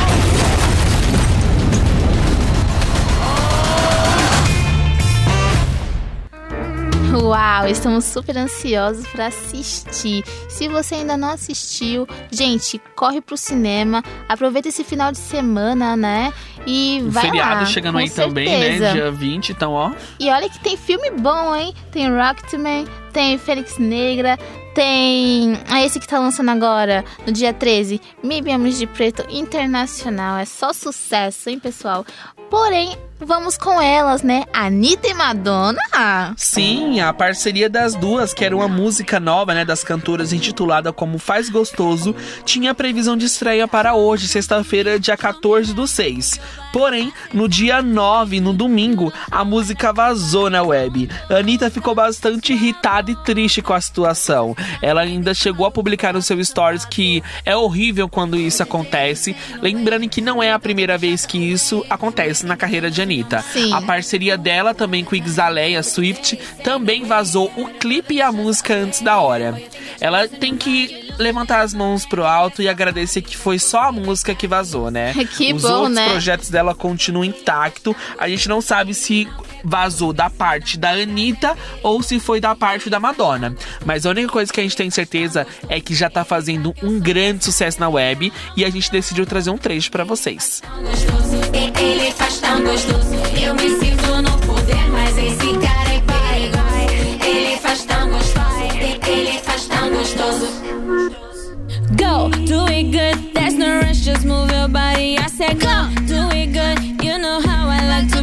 [7.14, 10.24] Uau, estamos super ansiosos para assistir.
[10.48, 16.32] Se você ainda não assistiu, gente, corre pro cinema, aproveita esse final de semana, né?
[16.66, 18.84] E O vai feriado lá, chegando aí também, certeza.
[18.84, 18.92] né?
[18.92, 19.92] Dia 20, então, ó.
[20.18, 21.74] E olha que tem filme bom, hein?
[21.90, 24.38] Tem Rocketman, tem Fênix Negra,
[24.74, 30.38] tem ah, esse que tá lançando agora, no dia 13, MIB Homens de Preto Internacional.
[30.38, 32.04] É só sucesso, hein, pessoal?
[32.50, 34.44] Porém, vamos com elas, né?
[34.52, 36.34] Anitta e Madonna.
[36.36, 41.18] Sim, a parceria das duas, que era uma música nova, né, das cantoras intitulada como
[41.18, 46.40] Faz Gostoso, tinha previsão de estreia para hoje, sexta-feira, dia 14 do 6.
[46.72, 51.08] Porém, no dia 9, no domingo, a música vazou na web.
[51.30, 54.56] Anitta ficou bastante irritada preocupada e triste com a situação.
[54.80, 60.08] Ela ainda chegou a publicar no seu stories que é horrível quando isso acontece, lembrando
[60.08, 63.42] que não é a primeira vez que isso acontece na carreira de Anitta.
[63.52, 63.72] Sim.
[63.72, 69.02] A parceria dela também com Ixaleia Swift também vazou o clipe e a música antes
[69.02, 69.60] da hora.
[70.00, 74.34] Ela tem que levantar as mãos pro alto e agradecer que foi só a música
[74.34, 75.12] que vazou, né?
[75.32, 76.08] Que Os bom, outros né?
[76.10, 77.94] projetos dela continuam intacto.
[78.18, 79.26] A gente não sabe se
[79.64, 83.56] vazou da parte da Anitta ou se foi da parte da Madonna.
[83.84, 87.00] Mas a única coisa que a gente tem certeza é que já tá fazendo um
[87.00, 90.62] grande sucesso na web e a gente decidiu trazer um trecho pra vocês.
[90.62, 91.72] é.
[101.96, 103.32] Go, do it good.
[103.62, 105.16] No rush, just move your body.
[105.18, 107.04] I said go, do it good.
[107.04, 108.21] You know how I like to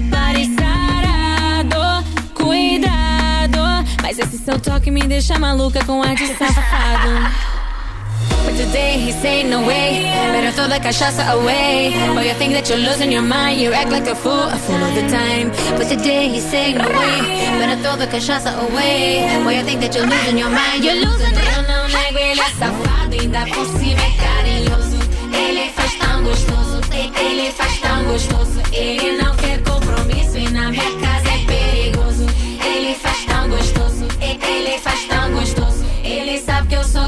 [4.21, 7.49] esse seu toque me deixa maluca com ar de safado.
[8.45, 10.03] But today he say no way.
[10.31, 11.93] Better throw the cachaça away.
[12.13, 13.61] But you think that you're losing your mind.
[13.61, 15.51] You act like a fool, a fool all the time.
[15.77, 17.21] But today he say no way.
[17.59, 19.41] Better throw the cachaça away.
[19.43, 20.83] But you think that you're losing your mind.
[20.83, 21.47] You're losing it.
[21.55, 23.13] Eu não nego, ele é safado.
[23.19, 24.97] Ainda por cima é carinhoso.
[25.33, 26.81] Ele faz tão gostoso.
[27.19, 28.59] Ele faz tão gostoso.
[28.71, 29.48] Ele não quer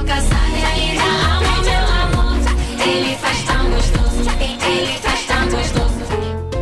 [0.07, 0.30] sabe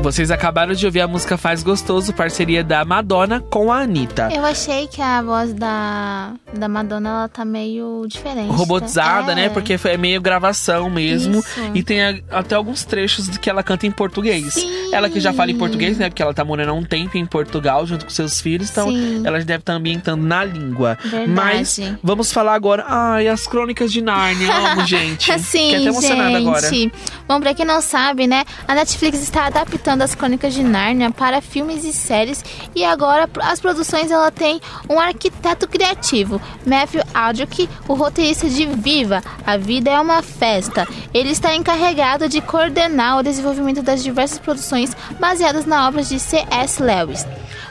[0.02, 4.30] Vocês acabaram de ouvir a música Faz Gostoso, parceria da Madonna com a Anitta.
[4.34, 8.50] Eu achei que a voz da, da Madonna ela tá meio diferente.
[8.50, 9.36] Robotizada, É.
[9.36, 9.50] né?
[9.50, 11.40] Porque é meio gravação mesmo.
[11.40, 11.60] Isso.
[11.76, 14.56] E tem a- até alguns trechos que ela canta em português.
[14.94, 16.10] Ela que já fala em português, né?
[16.10, 18.72] Porque ela tá morando há um tempo em Portugal junto com seus filhos.
[18.72, 19.22] Então Sim.
[19.26, 20.98] ela deve estar ambientando na língua.
[21.04, 21.30] Verdade.
[21.30, 22.86] Mas vamos falar agora.
[22.88, 24.52] Ai, as crônicas de Nárnia.
[24.52, 25.26] Amo, gente.
[25.40, 26.48] Sim, Fiquei até emocionada gente.
[26.48, 26.92] agora.
[27.28, 31.42] Bom, pra quem não sabe, né, a Netflix está adaptando as Crônicas de Nárnia para
[31.42, 32.44] filmes e séries
[32.76, 39.24] e agora as produções ela tem um arquiteto criativo, Matthew Aldrich, o roteirista de Viva,
[39.46, 40.88] A Vida é uma Festa.
[41.14, 46.82] Ele está encarregado de coordenar o desenvolvimento das diversas produções baseadas na obra de C.S.
[46.82, 47.26] Lewis.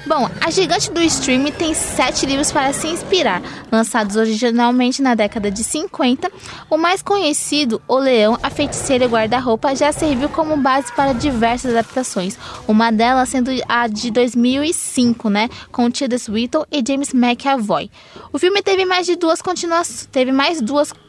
[0.08, 5.50] Bom, a gigante do streaming tem sete livros para se inspirar, lançados originalmente na década
[5.50, 6.32] de 50.
[6.70, 11.12] O mais conhecido, O Leão, a Feiticeira e o Guarda-Roupa, já serviu como base para
[11.12, 17.90] diversas adaptações, uma delas sendo a de 2005, né, com Tilda Swinton e James McAvoy.
[18.32, 21.07] O filme teve mais de duas continuações, teve mais duas continuações,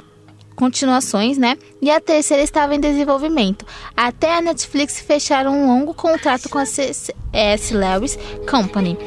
[1.37, 1.57] né?
[1.81, 3.65] E a terceira estava em desenvolvimento.
[3.95, 7.73] Até a Netflix fechar um longo contrato com a C.S.
[7.73, 8.17] Lewis
[8.49, 8.97] Company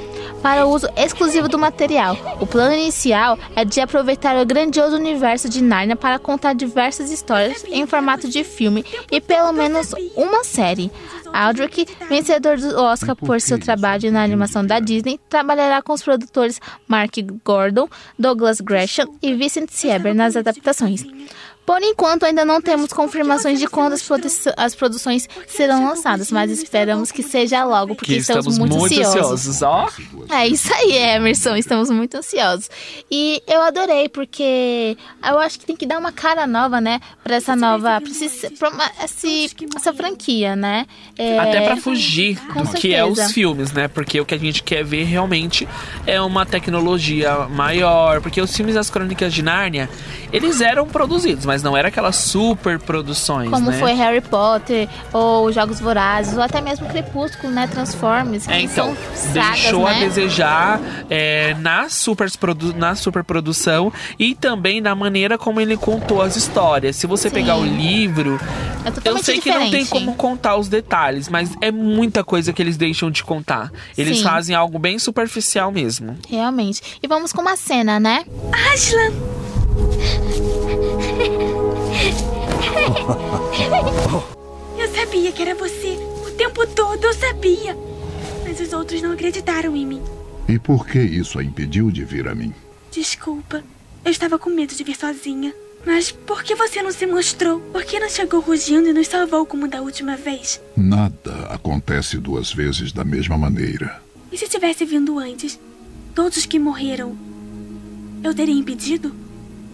[0.42, 2.16] para o uso exclusivo do material.
[2.40, 7.64] O plano inicial é de aproveitar o grandioso universo de Narnia para contar diversas histórias
[7.70, 10.90] em formato de filme e pelo menos uma série.
[11.32, 16.60] Aldrich, vencedor do Oscar por seu trabalho na animação da Disney, trabalhará com os produtores
[16.86, 21.06] Mark Gordon, Douglas Gresham e Vincent Sieber nas adaptações.
[21.64, 26.50] Por enquanto, ainda não temos confirmações de quando as, produ- as produções serão lançadas, mas
[26.50, 29.88] esperamos que seja logo, porque Que estamos muito, ansiosos, ó.
[30.30, 31.54] é isso aí, Emerson.
[31.54, 32.68] Estamos muito ansiosos.
[33.10, 37.00] E eu adorei, porque eu acho que tem que dar uma cara nova, né?
[37.22, 38.00] Pra essa nova.
[38.00, 40.84] Pra, esse, pra uma- esse- essa franquia, né?
[41.16, 43.32] É, Até pra fugir do que é os certeza.
[43.34, 43.86] filmes, né?
[43.86, 45.68] Porque o que a gente quer ver realmente
[46.08, 48.20] é uma tecnologia maior.
[48.20, 49.88] Porque os filmes das Crônicas de Nárnia,
[50.32, 53.78] eles eram produzidos, mas não eram aquelas super produções, Como né?
[53.78, 57.66] foi Harry Potter, ou Jogos Vorazes, ou até mesmo Crepúsculo, né?
[57.66, 58.46] Transformers.
[58.46, 59.90] Que É, então, são sagas, deixou né?
[59.96, 62.30] a desejar é, na, super
[62.74, 66.96] na superprodução e também na maneira como ele contou as histórias.
[66.96, 67.34] Se você Sim.
[67.34, 68.40] pegar o livro,
[68.86, 72.62] É eu sei que não tem como contar os detalhes, mas é muita coisa que
[72.62, 73.70] eles deixam de contar.
[73.98, 74.24] Eles Sim.
[74.24, 76.16] fazem algo bem superficial mesmo.
[76.30, 76.80] Realmente.
[77.02, 78.24] E vamos com uma cena, né?
[78.72, 79.41] Aslan!
[84.78, 85.96] Eu sabia que era você.
[86.26, 87.76] O tempo todo eu sabia.
[88.44, 90.02] Mas os outros não acreditaram em mim.
[90.48, 92.52] E por que isso a impediu de vir a mim?
[92.90, 93.62] Desculpa.
[94.04, 95.54] Eu estava com medo de vir sozinha.
[95.84, 97.60] Mas por que você não se mostrou?
[97.60, 100.60] Por que não chegou rugindo e nos salvou como da última vez?
[100.76, 104.00] Nada acontece duas vezes da mesma maneira.
[104.30, 105.58] E se tivesse vindo antes?
[106.14, 107.16] Todos que morreram,
[108.22, 109.12] eu teria impedido?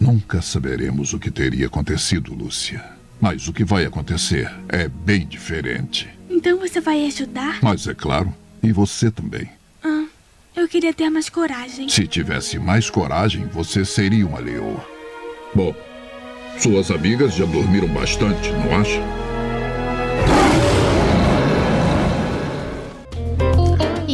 [0.01, 2.85] Nunca saberemos o que teria acontecido, Lúcia.
[3.21, 6.09] Mas o que vai acontecer é bem diferente.
[6.31, 7.59] Então você vai ajudar?
[7.63, 8.33] Mas é claro,
[8.63, 9.49] e você também.
[9.83, 10.05] Ah,
[10.55, 11.89] Eu queria ter mais coragem.
[11.89, 14.85] Se tivesse mais coragem, você seria uma leoa.
[15.55, 15.75] Bom,
[16.59, 19.01] suas amigas já dormiram bastante, não acha?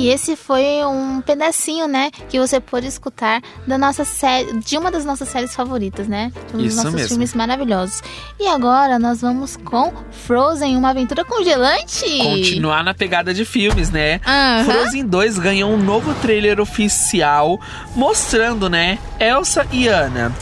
[0.05, 4.90] E esse foi um pedacinho, né, que você pôde escutar da nossa série, de uma
[4.90, 6.30] das nossas séries favoritas, né?
[6.52, 7.09] Um dos Isso nossos mesmo.
[7.09, 8.02] filmes maravilhosos.
[8.38, 12.05] E agora nós vamos com Frozen, uma aventura congelante.
[12.18, 14.20] Continuar na pegada de filmes, né?
[14.26, 14.64] Aham.
[14.64, 17.59] Frozen 2 ganhou um novo trailer oficial
[17.96, 20.34] mostrando, né, Elsa e Anna.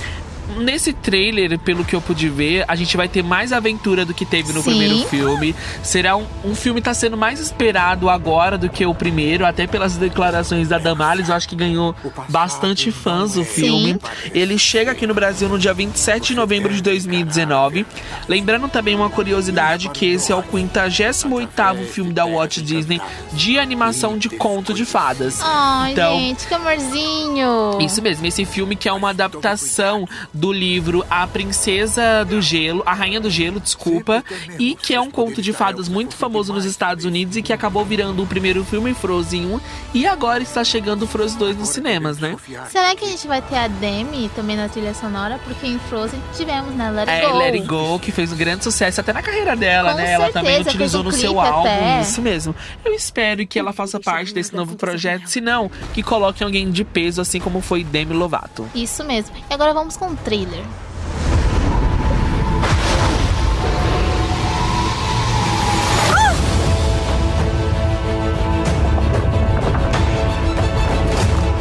[0.58, 4.24] Nesse trailer, pelo que eu pude ver, a gente vai ter mais aventura do que
[4.24, 4.70] teve no Sim.
[4.70, 5.54] primeiro filme.
[5.82, 9.66] Será um, um filme que tá sendo mais esperado agora do que o primeiro, até
[9.66, 11.94] pelas declarações da Damares, eu acho que ganhou
[12.28, 13.98] bastante fãs o filme.
[14.34, 17.86] Ele chega aqui no Brasil no dia 27 de novembro de 2019.
[18.28, 23.00] Lembrando também uma curiosidade que esse é o 58º filme da Walt Disney
[23.32, 25.40] de animação de conto de fadas.
[25.42, 27.78] Ai, Então, gente, que amorzinho.
[27.80, 30.06] isso mesmo, esse filme que é uma adaptação
[30.42, 34.24] do livro A Princesa do Gelo, A Rainha do Gelo, desculpa,
[34.58, 37.84] e que é um conto de fadas muito famoso nos Estados Unidos e que acabou
[37.84, 39.60] virando o primeiro filme Frozen 1
[39.94, 42.34] e agora está chegando o Frozen 2 nos cinemas, né?
[42.70, 45.38] Será que a gente vai ter a Demi também na trilha sonora?
[45.44, 46.90] Porque em Frozen tivemos, né?
[46.90, 47.38] Let It É, Go.
[47.38, 50.10] Let It Go, que fez um grande sucesso até na carreira dela, Com né?
[50.10, 52.00] Ela também certeza, utilizou no seu álbum, até.
[52.00, 52.52] isso mesmo.
[52.84, 56.82] Eu espero que ela faça parte desse novo projeto, se não, que coloquem alguém de
[56.82, 58.68] peso, assim como foi Demi Lovato.
[58.74, 59.36] Isso mesmo.
[59.48, 60.64] E agora vamos com trailer.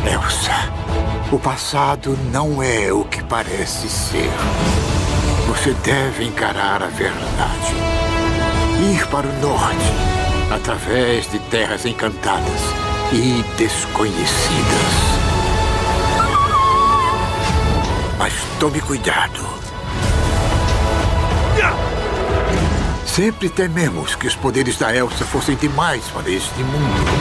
[0.06, 0.52] Elsa,
[1.32, 4.30] o passado não é o que parece ser.
[5.48, 7.76] Você deve encarar a verdade.
[8.94, 9.92] Ir para o norte,
[10.54, 12.62] através de terras encantadas
[13.12, 15.11] e desconhecidas.
[18.22, 19.50] Mas tome cuidado.
[23.04, 27.12] Sempre tememos que os poderes da Elsa fossem demais para este mundo.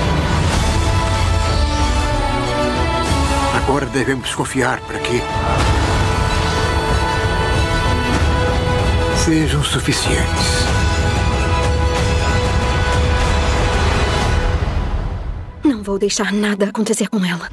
[3.56, 5.22] Agora devemos confiar para que
[9.24, 10.66] sejam suficientes.
[15.64, 17.48] Não vou deixar nada acontecer com ela.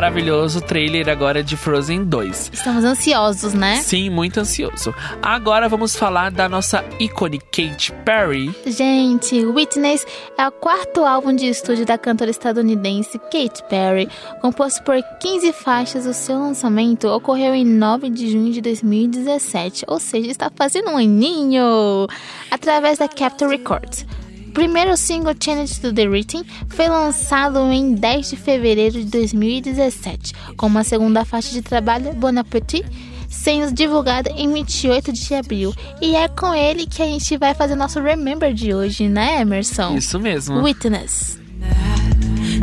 [0.00, 2.52] Maravilhoso trailer agora de Frozen 2.
[2.54, 3.82] Estamos ansiosos, né?
[3.82, 4.94] Sim, muito ansioso.
[5.20, 8.50] Agora vamos falar da nossa ícone Katy Perry.
[8.64, 10.06] Gente, Witness
[10.38, 14.08] é o quarto álbum de estúdio da cantora estadunidense Katy Perry.
[14.40, 20.00] Composto por 15 faixas, o seu lançamento ocorreu em 9 de junho de 2017, ou
[20.00, 22.08] seja, está fazendo um aninho,
[22.50, 24.06] através da Capitol Records.
[24.50, 30.34] O primeiro single, Challenge to the Rhythm, foi lançado em 10 de fevereiro de 2017,
[30.56, 32.84] com uma segunda faixa de trabalho, Bon Appetit,
[33.28, 35.72] sendo divulgada em 28 de abril.
[36.02, 39.96] E é com ele que a gente vai fazer nosso Remember de hoje, né, Emerson?
[39.96, 40.60] Isso mesmo.
[40.60, 41.38] Witness.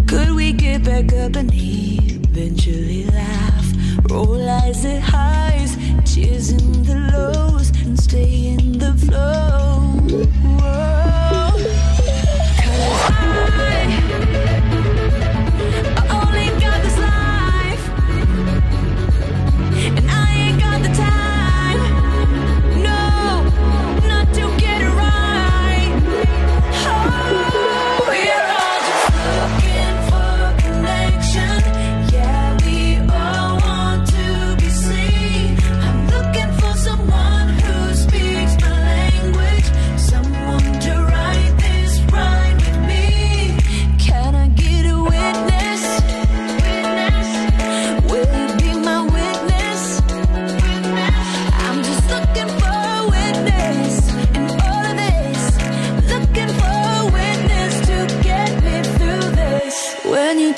[0.10, 4.12] Could we get back up and eventually laugh?
[4.12, 10.28] Roll eyes at highs, tears in the lows, and stay in the flow.
[10.44, 11.07] Whoa.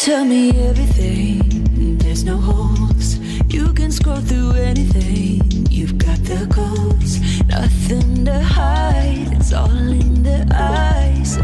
[0.09, 3.19] Tell me everything, there's no holes.
[3.47, 5.67] You can scroll through anything.
[5.69, 9.29] You've got the codes, nothing to hide.
[9.33, 11.37] It's all in the eyes.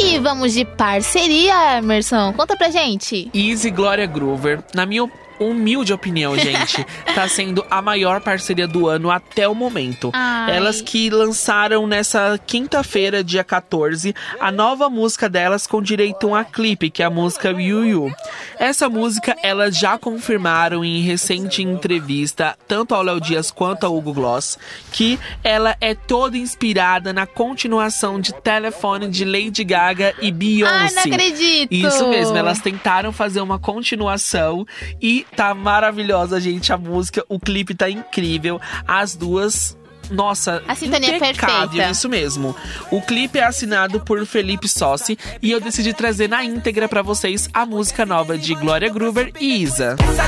[0.00, 2.32] E vamos de parceria, Emerson.
[2.32, 3.30] Conta pra gente.
[3.32, 5.04] Easy Gloria Groover, na minha
[5.40, 6.84] humilde opinião, gente,
[7.14, 10.10] tá sendo a maior parceria do ano até o momento.
[10.12, 10.56] Ai.
[10.56, 16.44] Elas que lançaram nessa quinta-feira, dia 14, a nova música delas com direito a um
[16.44, 18.12] clipe, que é a música Yu Yu.
[18.58, 24.12] Essa música elas já confirmaram em recente entrevista, tanto ao Léo Dias quanto ao Hugo
[24.12, 24.58] Gloss,
[24.92, 30.74] que ela é toda inspirada na continuação de Telefone de Lady Gaga e Beyoncé.
[30.74, 31.72] Ai, não acredito!
[31.72, 34.66] Isso mesmo, elas tentaram fazer uma continuação
[35.00, 39.76] e tá maravilhosa, gente, a música, o clipe tá incrível, as duas
[40.10, 41.90] nossa, A sintonia é impecável, perfeita.
[41.90, 42.56] isso mesmo.
[42.90, 47.48] O clipe é assinado por Felipe Sossi e eu decidi trazer na íntegra pra vocês
[47.54, 49.96] a música nova de Glória Groover e Isa.
[50.00, 50.26] Essa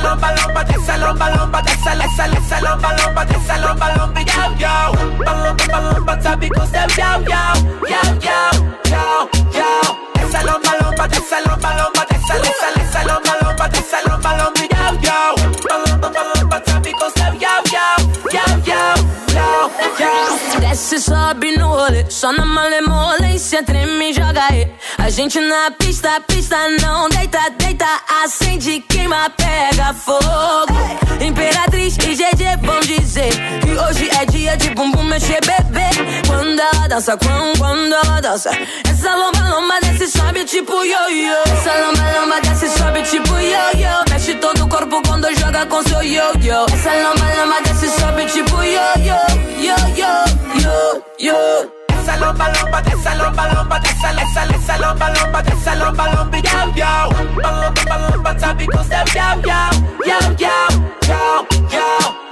[20.72, 24.66] Desce, sobe no rolê, só na malemolência, treme e joga aí.
[24.96, 27.84] A gente na pista, pista não deita, deita,
[28.24, 30.72] acende, queima, pega fogo.
[31.20, 35.90] Imperatriz e GG vão dizer que hoje é dia de bumbum mexer, bebê.
[36.26, 38.50] Quando ela dança, quando, quando ela dança,
[38.88, 41.34] essa lomba, lomba desce, sobe tipo yo-yo.
[41.52, 44.04] Essa lomba, lomba desce, sobe tipo yo-yo.
[44.10, 46.64] Mexe todo o corpo quando joga com seu yo-yo.
[46.72, 49.18] Essa lomba, lomba desce, sobe tipo yo-yo,
[49.60, 51.36] yo-yo, yo-yo.
[51.88, 56.68] Essa lomba, lomba, dessa lomba, lomba, dessa, essa, essa lomba, lomba, dessa lomba, lomba, yau,
[56.76, 57.08] yau.
[57.36, 59.70] Lomba, lomba, sabe com seu yau, yau,
[60.06, 60.68] yau, yau,
[61.08, 62.31] yau, yau.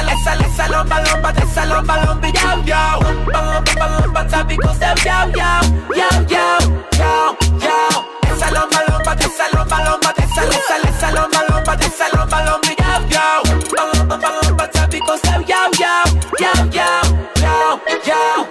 [0.00, 3.00] lomba dessa, essa, essa lomba, lomba dessa lomba, lomba, yau, yau.
[3.00, 5.62] Lomba, lomba, sabe com seu yau, yau,
[5.96, 6.58] yau, yau,
[6.98, 8.04] yau, yau.
[8.30, 13.02] Essa lomba, lomba dessa lomba, lomba dessa, essa, essa lomba, lomba dessa lomba, lomba, yau,
[13.10, 13.42] yau.
[13.76, 16.04] Lomba, lomba, sabe com seu yau, yau,
[16.40, 17.02] yau, yau,
[17.42, 18.48] yau, yau.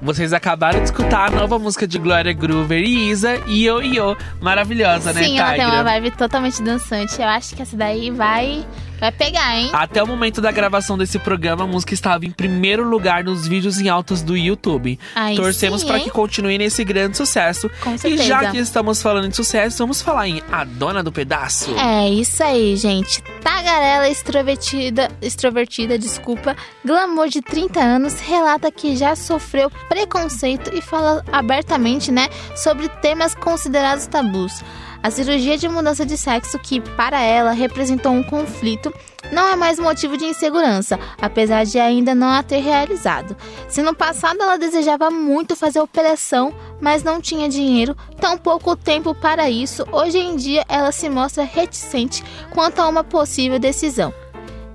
[0.00, 4.16] Vocês acabaram de escutar a nova música de Glória Groover e Isa, Yo Yo.
[4.40, 7.22] Maravilhosa, né, Sim, ela tem uma vibe totalmente dançante.
[7.22, 8.66] Eu acho que essa daí vai,
[9.02, 9.68] vai pegar, hein?
[9.72, 13.80] Até o momento da gravação desse programa, a música estava em primeiro lugar nos vídeos
[13.80, 14.96] em altos do YouTube.
[15.16, 17.68] Aí Torcemos para que continue nesse grande sucesso.
[17.80, 18.22] Com e certeza.
[18.22, 21.74] já que estamos falando em sucesso, vamos falar em A Dona do Pedaço.
[21.76, 23.20] É isso aí, gente.
[23.42, 31.24] Tagarela extrovertida, extrovertida, desculpa, glamour de 30 anos, relata que já sofreu preconceito e fala
[31.32, 34.62] abertamente, né, sobre temas considerados tabus.
[35.02, 38.94] A cirurgia de mudança de sexo, que para ela representou um conflito,
[39.32, 43.36] não é mais motivo de insegurança, apesar de ainda não a ter realizado.
[43.68, 49.12] Se no passado ela desejava muito fazer operação, mas não tinha dinheiro, tão pouco tempo
[49.12, 54.14] para isso, hoje em dia ela se mostra reticente quanto a uma possível decisão.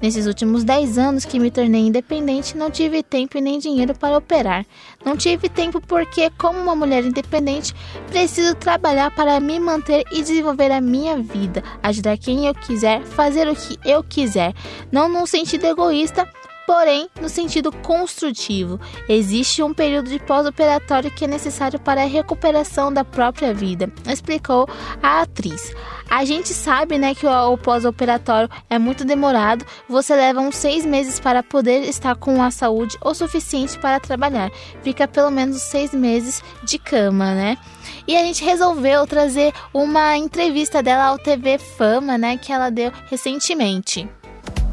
[0.01, 4.17] Nesses últimos 10 anos que me tornei independente, não tive tempo e nem dinheiro para
[4.17, 4.65] operar.
[5.03, 7.73] Não tive tempo porque, como uma mulher independente,
[8.07, 13.47] preciso trabalhar para me manter e desenvolver a minha vida, ajudar quem eu quiser, fazer
[13.47, 14.53] o que eu quiser,
[14.91, 16.29] não num sentido egoísta,
[16.68, 18.78] porém no sentido construtivo.
[19.07, 24.68] Existe um período de pós-operatório que é necessário para a recuperação da própria vida, explicou
[25.01, 25.74] a atriz.
[26.09, 29.65] A gente sabe, né, que o, o pós-operatório é muito demorado.
[29.89, 34.51] Você leva uns seis meses para poder estar com a saúde o suficiente para trabalhar.
[34.84, 37.57] Fica pelo menos seis meses de cama, né?
[38.05, 42.91] E a gente resolveu trazer uma entrevista dela ao TV Fama, né, que ela deu
[43.09, 44.09] recentemente.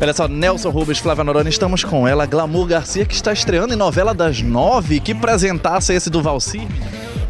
[0.00, 3.76] Olha só, Nelson Rubens, Flávia Noroni, estamos com ela, Glamour Garcia, que está estreando em
[3.76, 5.00] novela das nove.
[5.00, 6.66] Que presentaço é esse do Valci?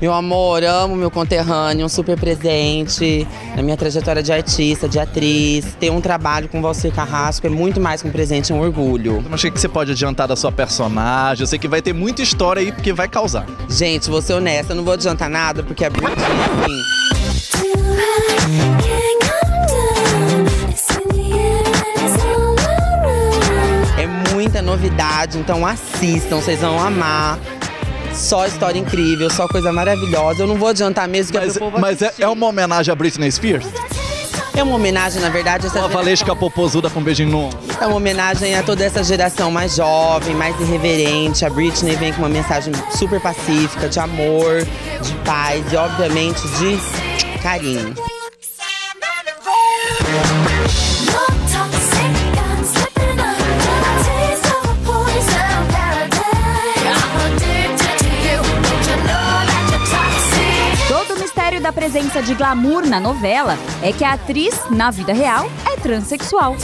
[0.00, 5.76] Meu amor, amo meu conterrâneo, um super presente na minha trajetória de artista, de atriz.
[5.78, 9.24] Ter um trabalho com você, Carrasco, é muito mais que um presente, é um orgulho.
[9.30, 11.42] Mas o que você pode adiantar da sua personagem?
[11.42, 13.46] Eu sei que vai ter muita história aí, porque vai causar.
[13.68, 16.84] Gente, vou ser honesta, eu não vou adiantar nada, porque a Britney, assim,
[24.74, 27.38] novidade, então assistam, vocês vão amar.
[28.12, 30.42] Só história incrível, só coisa maravilhosa.
[30.42, 32.92] Eu não vou adiantar mesmo que Mas, é pro povo mas é, é uma homenagem
[32.92, 33.66] a Britney Spears?
[34.56, 37.50] É uma homenagem, na verdade, essa Uma Valesca Popozuda com um beijinho no.
[37.80, 41.44] É uma homenagem a toda essa geração mais jovem, mais irreverente.
[41.44, 44.64] A Britney vem com uma mensagem super pacífica, de amor,
[45.02, 47.94] de paz e, obviamente, de carinho.
[61.64, 66.54] Da presença de glamour na novela é que a atriz, na vida real, é transexual.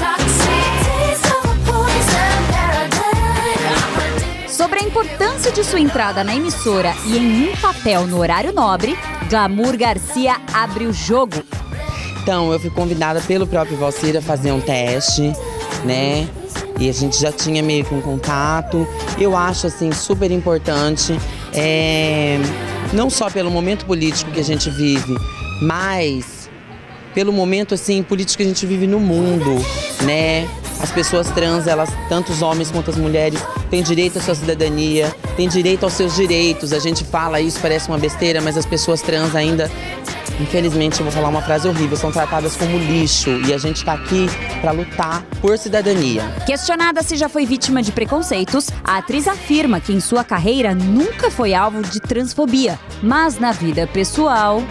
[4.47, 8.95] Sobre a importância de sua entrada na emissora e em um papel no horário nobre,
[9.31, 11.43] Glamour Garcia abre o jogo.
[12.23, 15.33] Então, eu fui convidada pelo próprio Valcir a fazer um teste,
[15.83, 16.29] né?
[16.79, 18.87] E a gente já tinha meio que um contato.
[19.19, 21.19] Eu acho, assim, super importante,
[21.55, 22.39] é,
[22.93, 25.17] não só pelo momento político que a gente vive,
[25.63, 26.41] mas
[27.15, 29.57] pelo momento, assim, político que a gente vive no mundo,
[30.05, 30.49] né?
[30.81, 33.39] As pessoas trans, elas, tanto os homens quanto as mulheres,
[33.71, 36.73] têm direito à sua cidadania, têm direito aos seus direitos.
[36.73, 39.71] A gente fala isso, parece uma besteira, mas as pessoas trans ainda,
[40.41, 43.31] infelizmente, eu vou falar uma frase horrível, são tratadas como lixo.
[43.47, 44.27] E a gente tá aqui
[44.61, 46.23] pra lutar por cidadania.
[46.47, 51.31] Questionada se já foi vítima de preconceitos, a atriz afirma que em sua carreira nunca
[51.31, 54.63] foi alvo de transfobia, mas na vida pessoal.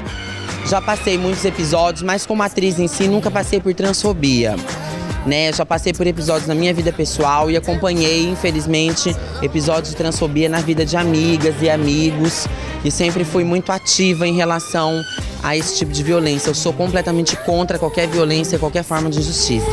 [0.68, 4.56] Já passei muitos episódios, mas como atriz em si, nunca passei por transfobia.
[5.26, 10.48] Né, já passei por episódios na minha vida pessoal e acompanhei, infelizmente, episódios de transfobia
[10.48, 12.48] na vida de amigas e amigos.
[12.84, 15.04] E sempre fui muito ativa em relação
[15.44, 16.50] a esse tipo de violência.
[16.50, 19.68] Eu sou completamente contra qualquer violência, qualquer forma de injustiça.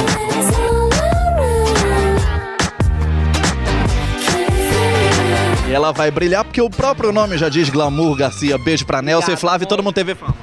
[5.69, 8.59] E ela vai brilhar porque o próprio nome já diz Glamour Garcia.
[8.59, 10.35] Beijo pra Nelson e Flávio e todo mundo TV Fama.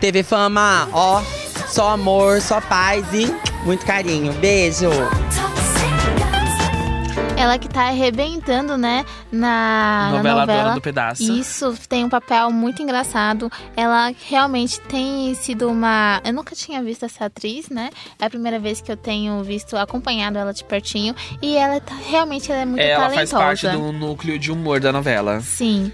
[0.00, 1.22] TV Fama, ó,
[1.66, 4.32] só amor, só paz e muito carinho.
[4.34, 4.90] Beijo.
[7.36, 10.62] Ela que tá arrebentando, né, na na Novela novela.
[10.62, 11.22] Dona do Pedaço.
[11.22, 13.52] Isso, tem um papel muito engraçado.
[13.76, 16.22] Ela realmente tem sido uma...
[16.24, 17.90] Eu nunca tinha visto essa atriz, né?
[18.18, 21.14] É a primeira vez que eu tenho visto, acompanhado ela de pertinho.
[21.42, 23.36] E ela tá, realmente ela é muito Ela talentosa.
[23.36, 25.40] faz parte do núcleo de humor da novela.
[25.40, 25.92] Sim.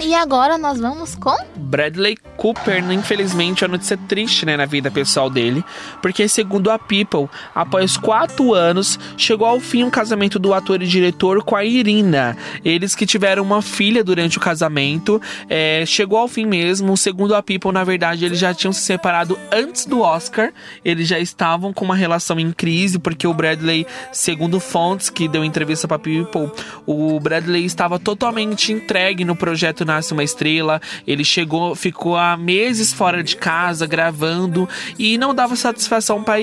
[0.00, 1.36] E agora nós vamos com...
[1.54, 5.64] Bradley Cooper, infelizmente, é uma notícia triste né, na vida pessoal dele,
[6.02, 10.86] porque, segundo a People, após quatro anos, chegou ao fim o casamento do ator e
[10.88, 12.36] diretor com a Irina.
[12.64, 16.96] Eles que tiveram uma filha durante o casamento, é, chegou ao fim mesmo.
[16.96, 20.52] Segundo a People, na verdade, eles já tinham se separado antes do Oscar,
[20.84, 25.44] eles já estavam com uma relação em crise, porque o Bradley, segundo fontes que deu
[25.44, 26.50] entrevista para People,
[26.86, 30.82] o Bradley estava totalmente entregue no projeto Nasce uma Estrela.
[31.06, 34.68] Ele chegou, ficou há meses fora de casa gravando
[34.98, 36.40] e não dava satisfação para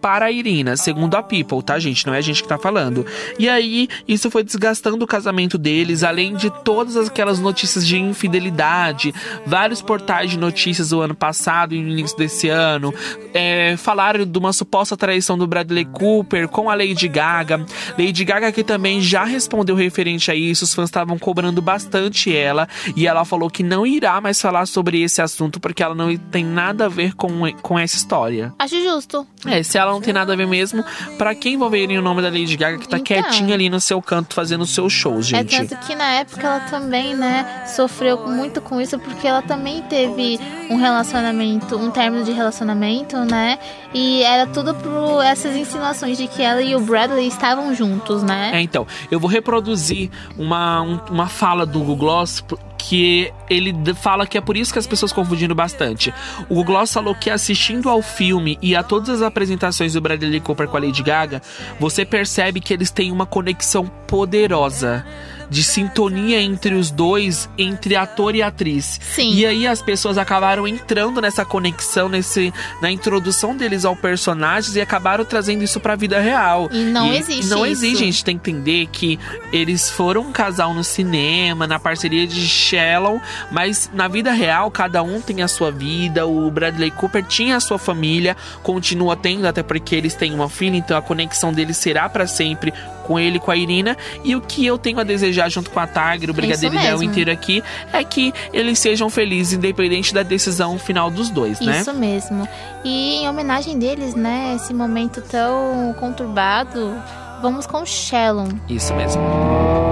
[0.00, 2.06] para a Irina, segundo a People, tá, gente?
[2.06, 3.04] Não é a gente que tá falando.
[3.38, 9.14] E aí, isso foi desgastando o casamento deles, além de todas aquelas notícias de infidelidade.
[9.46, 12.92] Vários portais de notícias do ano passado e no início desse ano
[13.34, 17.64] é, falaram de uma suposta traição do Bradley Cooper com a Lady Gaga.
[17.98, 22.68] Lady Gaga que também já respondeu referente a isso, os fãs estavam cobrando bastante ela
[22.96, 26.44] e ela falou que não irá mais falar sobre esse assunto porque ela não tem
[26.44, 27.30] nada a ver com,
[27.62, 28.52] com essa história.
[28.58, 29.26] Acho justo.
[29.46, 30.84] É, se ela não tem nada a ver mesmo,
[31.18, 33.04] pra quem envolverem o nome da Lady Gaga que tá Então.
[33.22, 35.54] quietinha ali no seu canto fazendo os seus shows, gente.
[35.54, 39.82] É tanto que na época ela também, né, sofreu muito com isso, porque ela também
[39.82, 40.38] teve
[40.70, 43.58] um relacionamento, um término de relacionamento, né?
[43.92, 48.50] E era tudo por essas insinuações de que ela e o Bradley estavam juntos, né?
[48.54, 52.40] É, então, eu vou reproduzir uma, um- uma fala do Google Gloss
[52.80, 56.12] que ele fala que é por isso que as pessoas confundindo bastante.
[56.48, 60.66] O Gloss falou que assistindo ao filme e a todas as apresentações do Bradley Cooper
[60.66, 61.42] com a Lady Gaga,
[61.78, 65.04] você percebe que eles têm uma conexão poderosa.
[65.50, 69.00] De sintonia entre os dois, entre ator e atriz.
[69.14, 69.34] Sim.
[69.34, 74.80] E aí as pessoas acabaram entrando nessa conexão, nesse, na introdução deles ao personagem e
[74.80, 76.68] acabaram trazendo isso pra vida real.
[76.72, 77.84] E não existe Não isso.
[77.84, 79.18] existe, gente tem que entender que
[79.52, 83.20] eles foram um casal no cinema, na parceria de Shallow,
[83.50, 86.26] mas na vida real, cada um tem a sua vida.
[86.26, 90.76] O Bradley Cooper tinha a sua família, continua tendo, até porque eles têm uma filha,
[90.76, 92.72] então a conexão deles será pra sempre
[93.10, 93.96] com ele e com a Irina.
[94.22, 97.02] E o que eu tenho a desejar junto com a Tiger, o Ideal mesmo.
[97.02, 97.60] inteiro aqui,
[97.92, 101.80] é que eles sejam felizes, independente da decisão final dos dois, né?
[101.80, 102.46] Isso mesmo.
[102.84, 106.94] E em homenagem deles, né, esse momento tão conturbado,
[107.42, 108.48] vamos com Shallon.
[108.68, 109.89] Isso mesmo.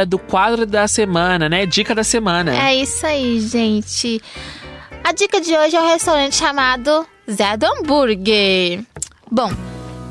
[0.00, 1.66] Hora do quadro da semana, né?
[1.66, 2.56] Dica da semana.
[2.56, 4.20] É isso aí, gente.
[5.04, 8.80] A dica de hoje é um restaurante chamado Zé do Hambúrguer.
[9.30, 9.50] Bom,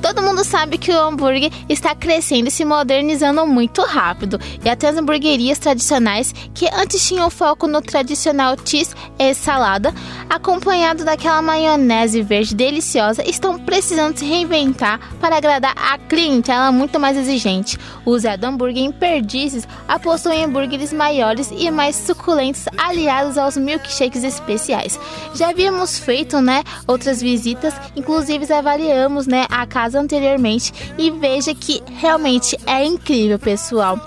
[0.01, 4.39] todo mundo sabe que o hambúrguer está crescendo e se modernizando muito rápido.
[4.63, 9.93] E até as hamburguerias tradicionais, que antes tinham foco no tradicional cheese e salada,
[10.29, 17.17] acompanhado daquela maionese verde deliciosa, estão precisando se reinventar para agradar a clientela muito mais
[17.17, 17.77] exigente.
[18.05, 23.57] O Zé do Hambúrguer em Perdizes apostou em hambúrgueres maiores e mais suculentos aliados aos
[23.57, 24.99] milkshakes especiais.
[25.35, 31.81] Já havíamos feito, né, outras visitas, inclusive avaliamos, né, a casa anteriormente e veja que
[31.97, 33.97] realmente é incrível, pessoal.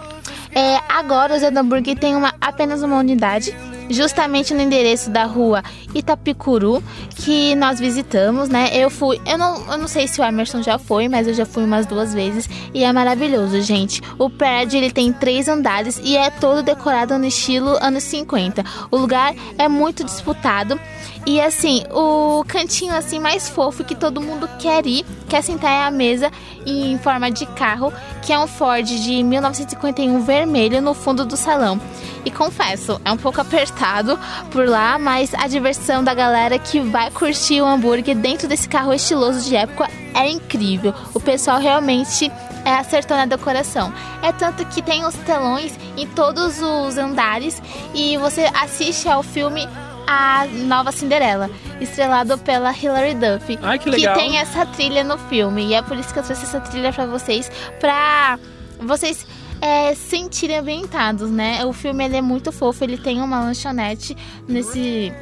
[0.55, 3.57] É, agora o Hambúrguer tem uma, apenas uma unidade,
[3.89, 5.63] justamente no endereço da rua
[5.95, 6.83] Itapicuru,
[7.17, 8.71] que nós visitamos, né?
[8.73, 11.47] Eu fui, eu não, eu não sei se o Emerson já foi, mas eu já
[11.47, 14.01] fui umas duas vezes e é maravilhoso, gente.
[14.19, 18.65] O prédio ele tem três andares e é todo decorado no estilo anos 50.
[18.91, 20.79] O lugar é muito disputado.
[21.25, 25.85] E assim, o cantinho assim mais fofo que todo mundo quer ir, quer sentar é
[25.85, 26.33] a mesa
[26.67, 31.81] em forma de carro, que é um Ford de 1951 vermelho no fundo do salão.
[32.25, 34.19] E confesso, é um pouco apertado
[34.51, 35.47] por lá, mas a
[35.83, 40.95] da galera que vai curtir o hambúrguer dentro desse carro estiloso de época é incrível.
[41.13, 42.31] O pessoal realmente
[42.65, 43.93] é, acertou na decoração.
[44.23, 47.61] É tanto que tem os telões em todos os andares
[47.93, 49.69] e você assiste ao filme
[50.07, 53.59] A Nova Cinderela, estrelado pela Hilary Duff.
[53.61, 54.15] Ai, que legal.
[54.15, 55.67] tem essa trilha no filme.
[55.67, 58.39] E é por isso que eu trouxe essa trilha pra vocês, pra
[58.79, 59.27] vocês
[59.61, 61.67] é, sentirem ambientados, né?
[61.67, 64.17] O filme ele é muito fofo, ele tem uma lanchonete
[64.47, 65.13] nesse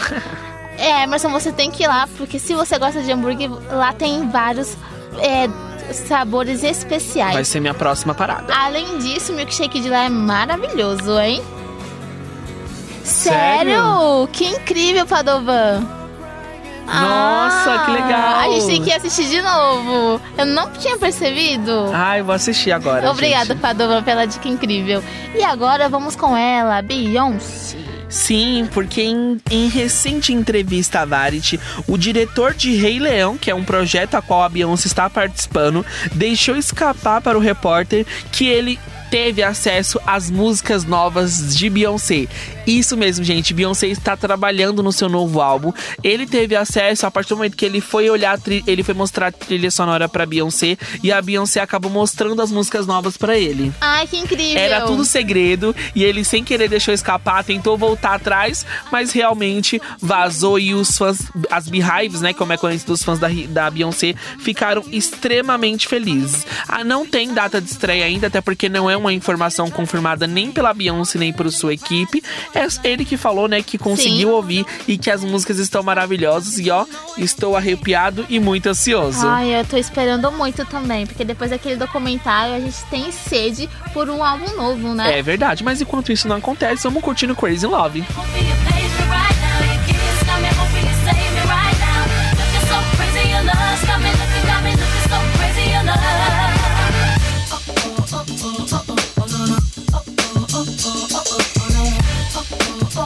[0.77, 4.29] é, Emerson, você tem que ir lá, porque se você gosta de hambúrguer, lá tem
[4.29, 4.75] vários
[5.19, 5.47] é,
[5.93, 7.33] sabores especiais.
[7.33, 8.53] Vai ser minha próxima parada.
[8.53, 11.41] Além disso, o milkshake de lá é maravilhoso, hein?
[13.05, 13.73] Sério?
[13.73, 14.29] Sério?
[14.31, 15.87] Que incrível, Padovan!
[16.85, 18.39] Nossa, que legal.
[18.39, 20.21] A gente tem que assistir de novo.
[20.37, 21.89] Eu não tinha percebido.
[21.91, 23.09] Ai, vou assistir agora.
[23.09, 23.59] Obrigada, gente.
[23.59, 25.03] Padovan, pela dica incrível.
[25.33, 27.77] E agora vamos com ela, Beyoncé.
[28.07, 33.55] Sim, porque em, em recente entrevista à Variety, o diretor de Rei Leão, que é
[33.55, 38.79] um projeto a qual a Beyoncé está participando, deixou escapar para o repórter que ele
[39.09, 42.27] teve acesso às músicas novas de Beyoncé.
[42.65, 43.53] Isso mesmo, gente.
[43.53, 45.71] Beyoncé está trabalhando no seu novo álbum.
[46.03, 49.31] Ele teve acesso a partir do momento que ele foi olhar, ele foi mostrar a
[49.31, 53.71] trilha sonora para Beyoncé e a Beyoncé acabou mostrando as músicas novas para ele.
[53.79, 54.57] Ai, que incrível.
[54.57, 60.57] Era tudo segredo e ele, sem querer, deixou escapar, tentou voltar atrás, mas realmente vazou
[60.57, 61.19] e os fãs,
[61.51, 66.45] as Beehives, né, como é conhecido os fãs da, da Beyoncé, ficaram extremamente felizes.
[66.67, 70.51] Ah, não tem data de estreia ainda, até porque não é uma informação confirmada nem
[70.51, 72.23] pela Beyoncé nem por sua equipe.
[72.53, 74.33] É ele que falou, né, que conseguiu Sim.
[74.33, 76.85] ouvir e que as músicas estão maravilhosas e ó,
[77.17, 79.27] estou arrepiado e muito ansioso.
[79.27, 84.09] Ai, eu tô esperando muito também, porque depois daquele documentário a gente tem sede por
[84.09, 85.19] um álbum novo, né?
[85.19, 88.03] É verdade, mas enquanto isso não acontece, vamos curtindo Crazy Love.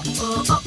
[0.05, 0.45] oh, oh.
[0.49, 0.58] oh.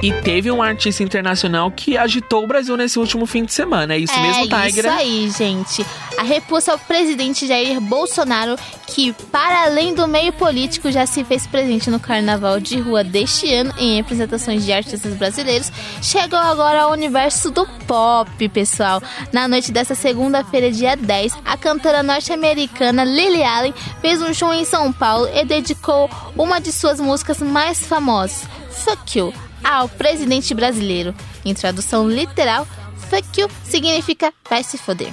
[0.00, 3.94] E teve um artista internacional que agitou o Brasil nesse último fim de semana.
[3.94, 4.68] É isso é mesmo, Tigra?
[4.68, 5.86] isso aí, gente.
[6.16, 11.48] A repulsa ao presidente Jair Bolsonaro, que, para além do meio político, já se fez
[11.48, 16.92] presente no carnaval de rua deste ano em representações de artistas brasileiros, chegou agora ao
[16.92, 19.02] universo do pop, pessoal.
[19.32, 24.64] Na noite dessa segunda-feira, dia 10, a cantora norte-americana Lily Allen fez um show em
[24.64, 29.32] São Paulo e dedicou uma de suas músicas mais famosas, Fuck You,
[29.62, 31.14] ao presidente brasileiro.
[31.44, 32.66] Em tradução literal,
[33.10, 35.12] fuck you significa vai se foder.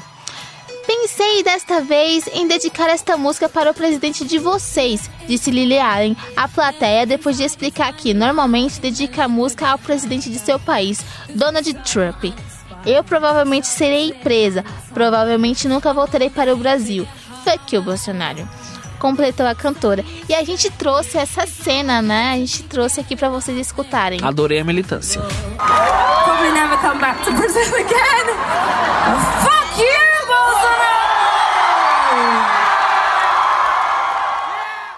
[0.85, 6.15] Pensei desta vez em dedicar esta música para o presidente de vocês, disse Lily Allen
[6.35, 11.03] à plateia depois de explicar que normalmente dedica a música ao presidente de seu país,
[11.33, 12.25] Donald Trump.
[12.85, 14.63] Eu provavelmente serei presa.
[14.93, 17.07] Provavelmente nunca voltarei para o Brasil.
[17.43, 18.47] Fuck you, Bolsonaro.
[19.05, 20.03] Completou a cantora.
[20.27, 22.31] E a gente trouxe essa cena, né?
[22.33, 24.19] A gente trouxe aqui pra vocês escutarem.
[24.23, 25.21] Adorei a militância.
[25.21, 28.25] Probably never come back to Brazil again.
[29.43, 31.14] Fuck you, Bolsonaro!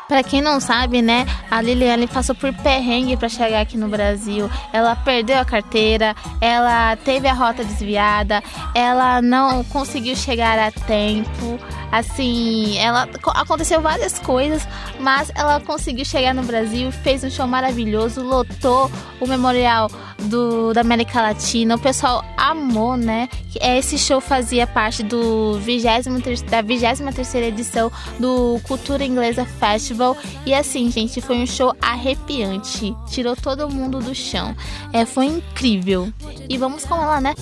[0.08, 4.50] Pra quem não sabe, né, a Liliane passou por perrengue pra chegar aqui no Brasil.
[4.72, 8.42] Ela perdeu a carteira, ela teve a rota desviada,
[8.74, 11.60] ela não conseguiu chegar a tempo.
[11.92, 14.66] Assim, ela aconteceu várias coisas,
[15.00, 18.90] mas ela conseguiu chegar no Brasil, fez um show maravilhoso, lotou
[19.20, 19.90] o memorial
[20.24, 21.76] do, da América Latina.
[21.76, 23.30] O pessoal amou, né?
[23.60, 30.16] Esse show fazia parte do 23, da 23 edição do Cultura Inglesa Festival.
[30.46, 32.96] E assim, gente, foi um show arrepiante.
[33.10, 34.56] Tirou todo mundo do chão.
[34.94, 36.12] É, foi incrível.
[36.50, 37.34] E vamos com ela, né?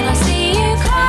[0.00, 0.99] First,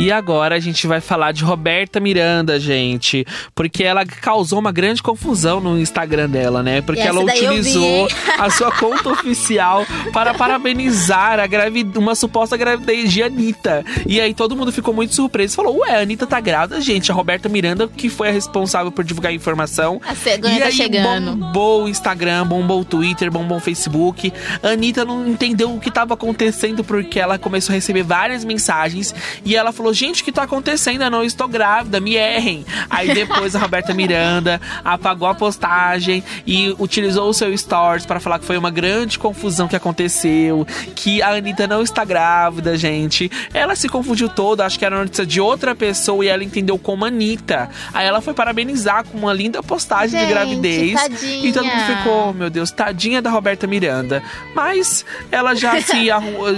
[0.00, 3.26] E agora a gente vai falar de Roberta Miranda, gente.
[3.52, 6.80] Porque ela causou uma grande confusão no Instagram dela, né?
[6.80, 8.06] Porque ela utilizou
[8.38, 11.98] a sua conta oficial para parabenizar a gravid...
[11.98, 13.84] uma suposta gravidez de Anitta.
[14.06, 15.56] E aí todo mundo ficou muito surpreso.
[15.56, 17.10] Falou, ué, a Anitta tá grávida, gente.
[17.10, 20.00] A Roberta Miranda, que foi a responsável por divulgar a informação.
[20.06, 21.34] A cegonha e tá aí chegando.
[21.34, 24.32] bombou o Instagram, bombou o Twitter, bombou o Facebook.
[24.62, 29.12] A Anitta não entendeu o que estava acontecendo porque ela começou a receber várias mensagens
[29.44, 31.02] e ela falou: Gente, o que tá acontecendo?
[31.02, 32.64] Eu não estou grávida, me errem.
[32.88, 38.38] Aí depois a Roberta Miranda apagou a postagem e utilizou o seu stories para falar
[38.38, 43.30] que foi uma grande confusão que aconteceu, que a Anitta não está grávida, gente.
[43.52, 47.04] Ela se confundiu toda, acho que era notícia de outra pessoa e ela entendeu como
[47.04, 47.68] Anitta.
[47.92, 50.94] Aí ela foi parabenizar com uma linda postagem de Gente, gravidez.
[50.94, 51.48] tadinha.
[51.48, 54.22] E todo mundo ficou, meu Deus, tadinha da Roberta Miranda.
[54.54, 56.08] Mas ela já se,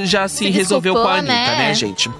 [0.04, 1.58] já se, Se resolveu com a Anitta, né?
[1.58, 2.10] né, gente?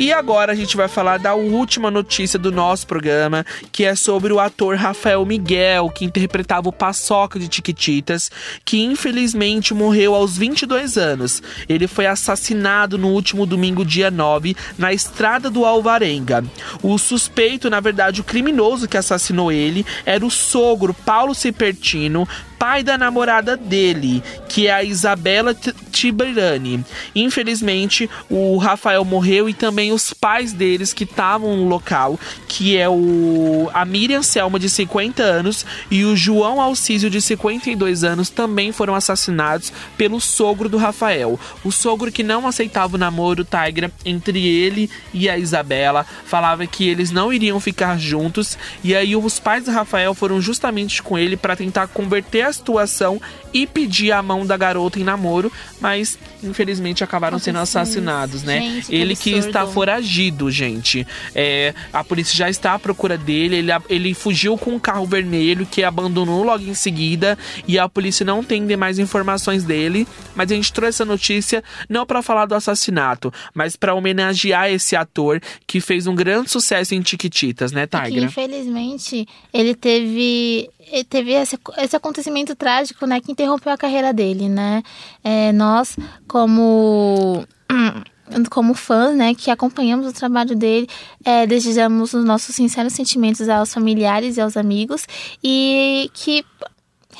[0.00, 4.32] E agora a gente vai falar da última notícia do nosso programa, que é sobre
[4.32, 8.30] o ator Rafael Miguel, que interpretava o Paçoca de Tiquititas,
[8.64, 11.42] que infelizmente morreu aos 22 anos.
[11.68, 16.42] Ele foi assassinado no último domingo, dia 9, na estrada do Alvarenga.
[16.82, 22.26] O suspeito, na verdade, o criminoso que assassinou ele, era o sogro Paulo Cipertino,
[22.60, 25.56] pai da namorada dele, que é a Isabela
[25.90, 26.84] Tiberani.
[27.16, 32.86] Infelizmente, o Rafael morreu e também os pais deles que estavam no local, que é
[32.86, 38.72] o a Miriam Selma de 50 anos e o João Alcísio de 52 anos também
[38.72, 41.40] foram assassinados pelo sogro do Rafael.
[41.64, 46.86] O sogro que não aceitava o namoro Tigra entre ele e a Isabela, falava que
[46.86, 51.38] eles não iriam ficar juntos e aí os pais do Rafael foram justamente com ele
[51.38, 53.20] para tentar converter situação
[53.52, 58.60] e pedir a mão da garota em namoro, mas infelizmente acabaram sendo assassinados, né?
[58.60, 59.46] Gente, que ele que absurdo.
[59.48, 61.06] está foragido, gente.
[61.34, 63.56] É, a polícia já está à procura dele.
[63.56, 68.24] Ele, ele fugiu com um carro vermelho que abandonou logo em seguida e a polícia
[68.24, 70.06] não tem mais informações dele.
[70.34, 74.96] Mas a gente trouxe essa notícia não para falar do assassinato, mas para homenagear esse
[74.96, 78.24] ator que fez um grande sucesso em Tiquititas, né, que Tigra?
[78.24, 80.70] infelizmente ele teve
[81.08, 84.82] teve esse, esse acontecimento trágico, né, que interrompeu a carreira dele, né?
[85.22, 87.44] É, nós como
[88.50, 90.88] como fãs, né, que acompanhamos o trabalho dele,
[91.24, 95.06] é, desejamos os nossos sinceros sentimentos aos familiares e aos amigos
[95.42, 96.44] e que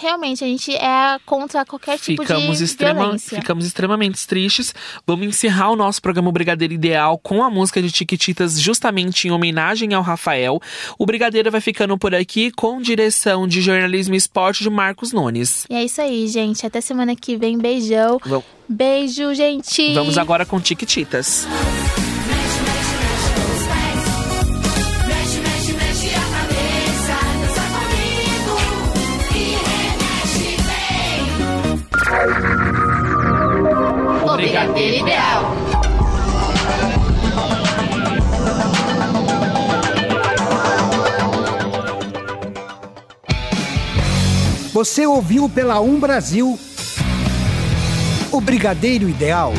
[0.00, 3.38] realmente a gente é contra qualquer tipo Ficamos, de extrema, violência.
[3.38, 4.74] ficamos extremamente tristes.
[5.06, 9.92] Vamos encerrar o nosso programa Brigadeiro Ideal com a música de Tiquititas, justamente em homenagem
[9.94, 10.60] ao Rafael.
[10.98, 15.66] O Brigadeiro vai ficando por aqui com direção de jornalismo e esporte de Marcos Nunes.
[15.68, 16.66] E é isso aí, gente.
[16.66, 17.58] Até semana que vem.
[17.58, 18.18] Beijão.
[18.24, 19.92] Vam- Beijo, gente.
[19.94, 21.46] Vamos agora com Tiquititas.
[21.46, 22.09] Mexe,
[34.40, 35.42] Brigadeiro Ideal.
[44.72, 46.58] Você ouviu pela Um Brasil
[48.32, 49.52] o Brigadeiro Ideal.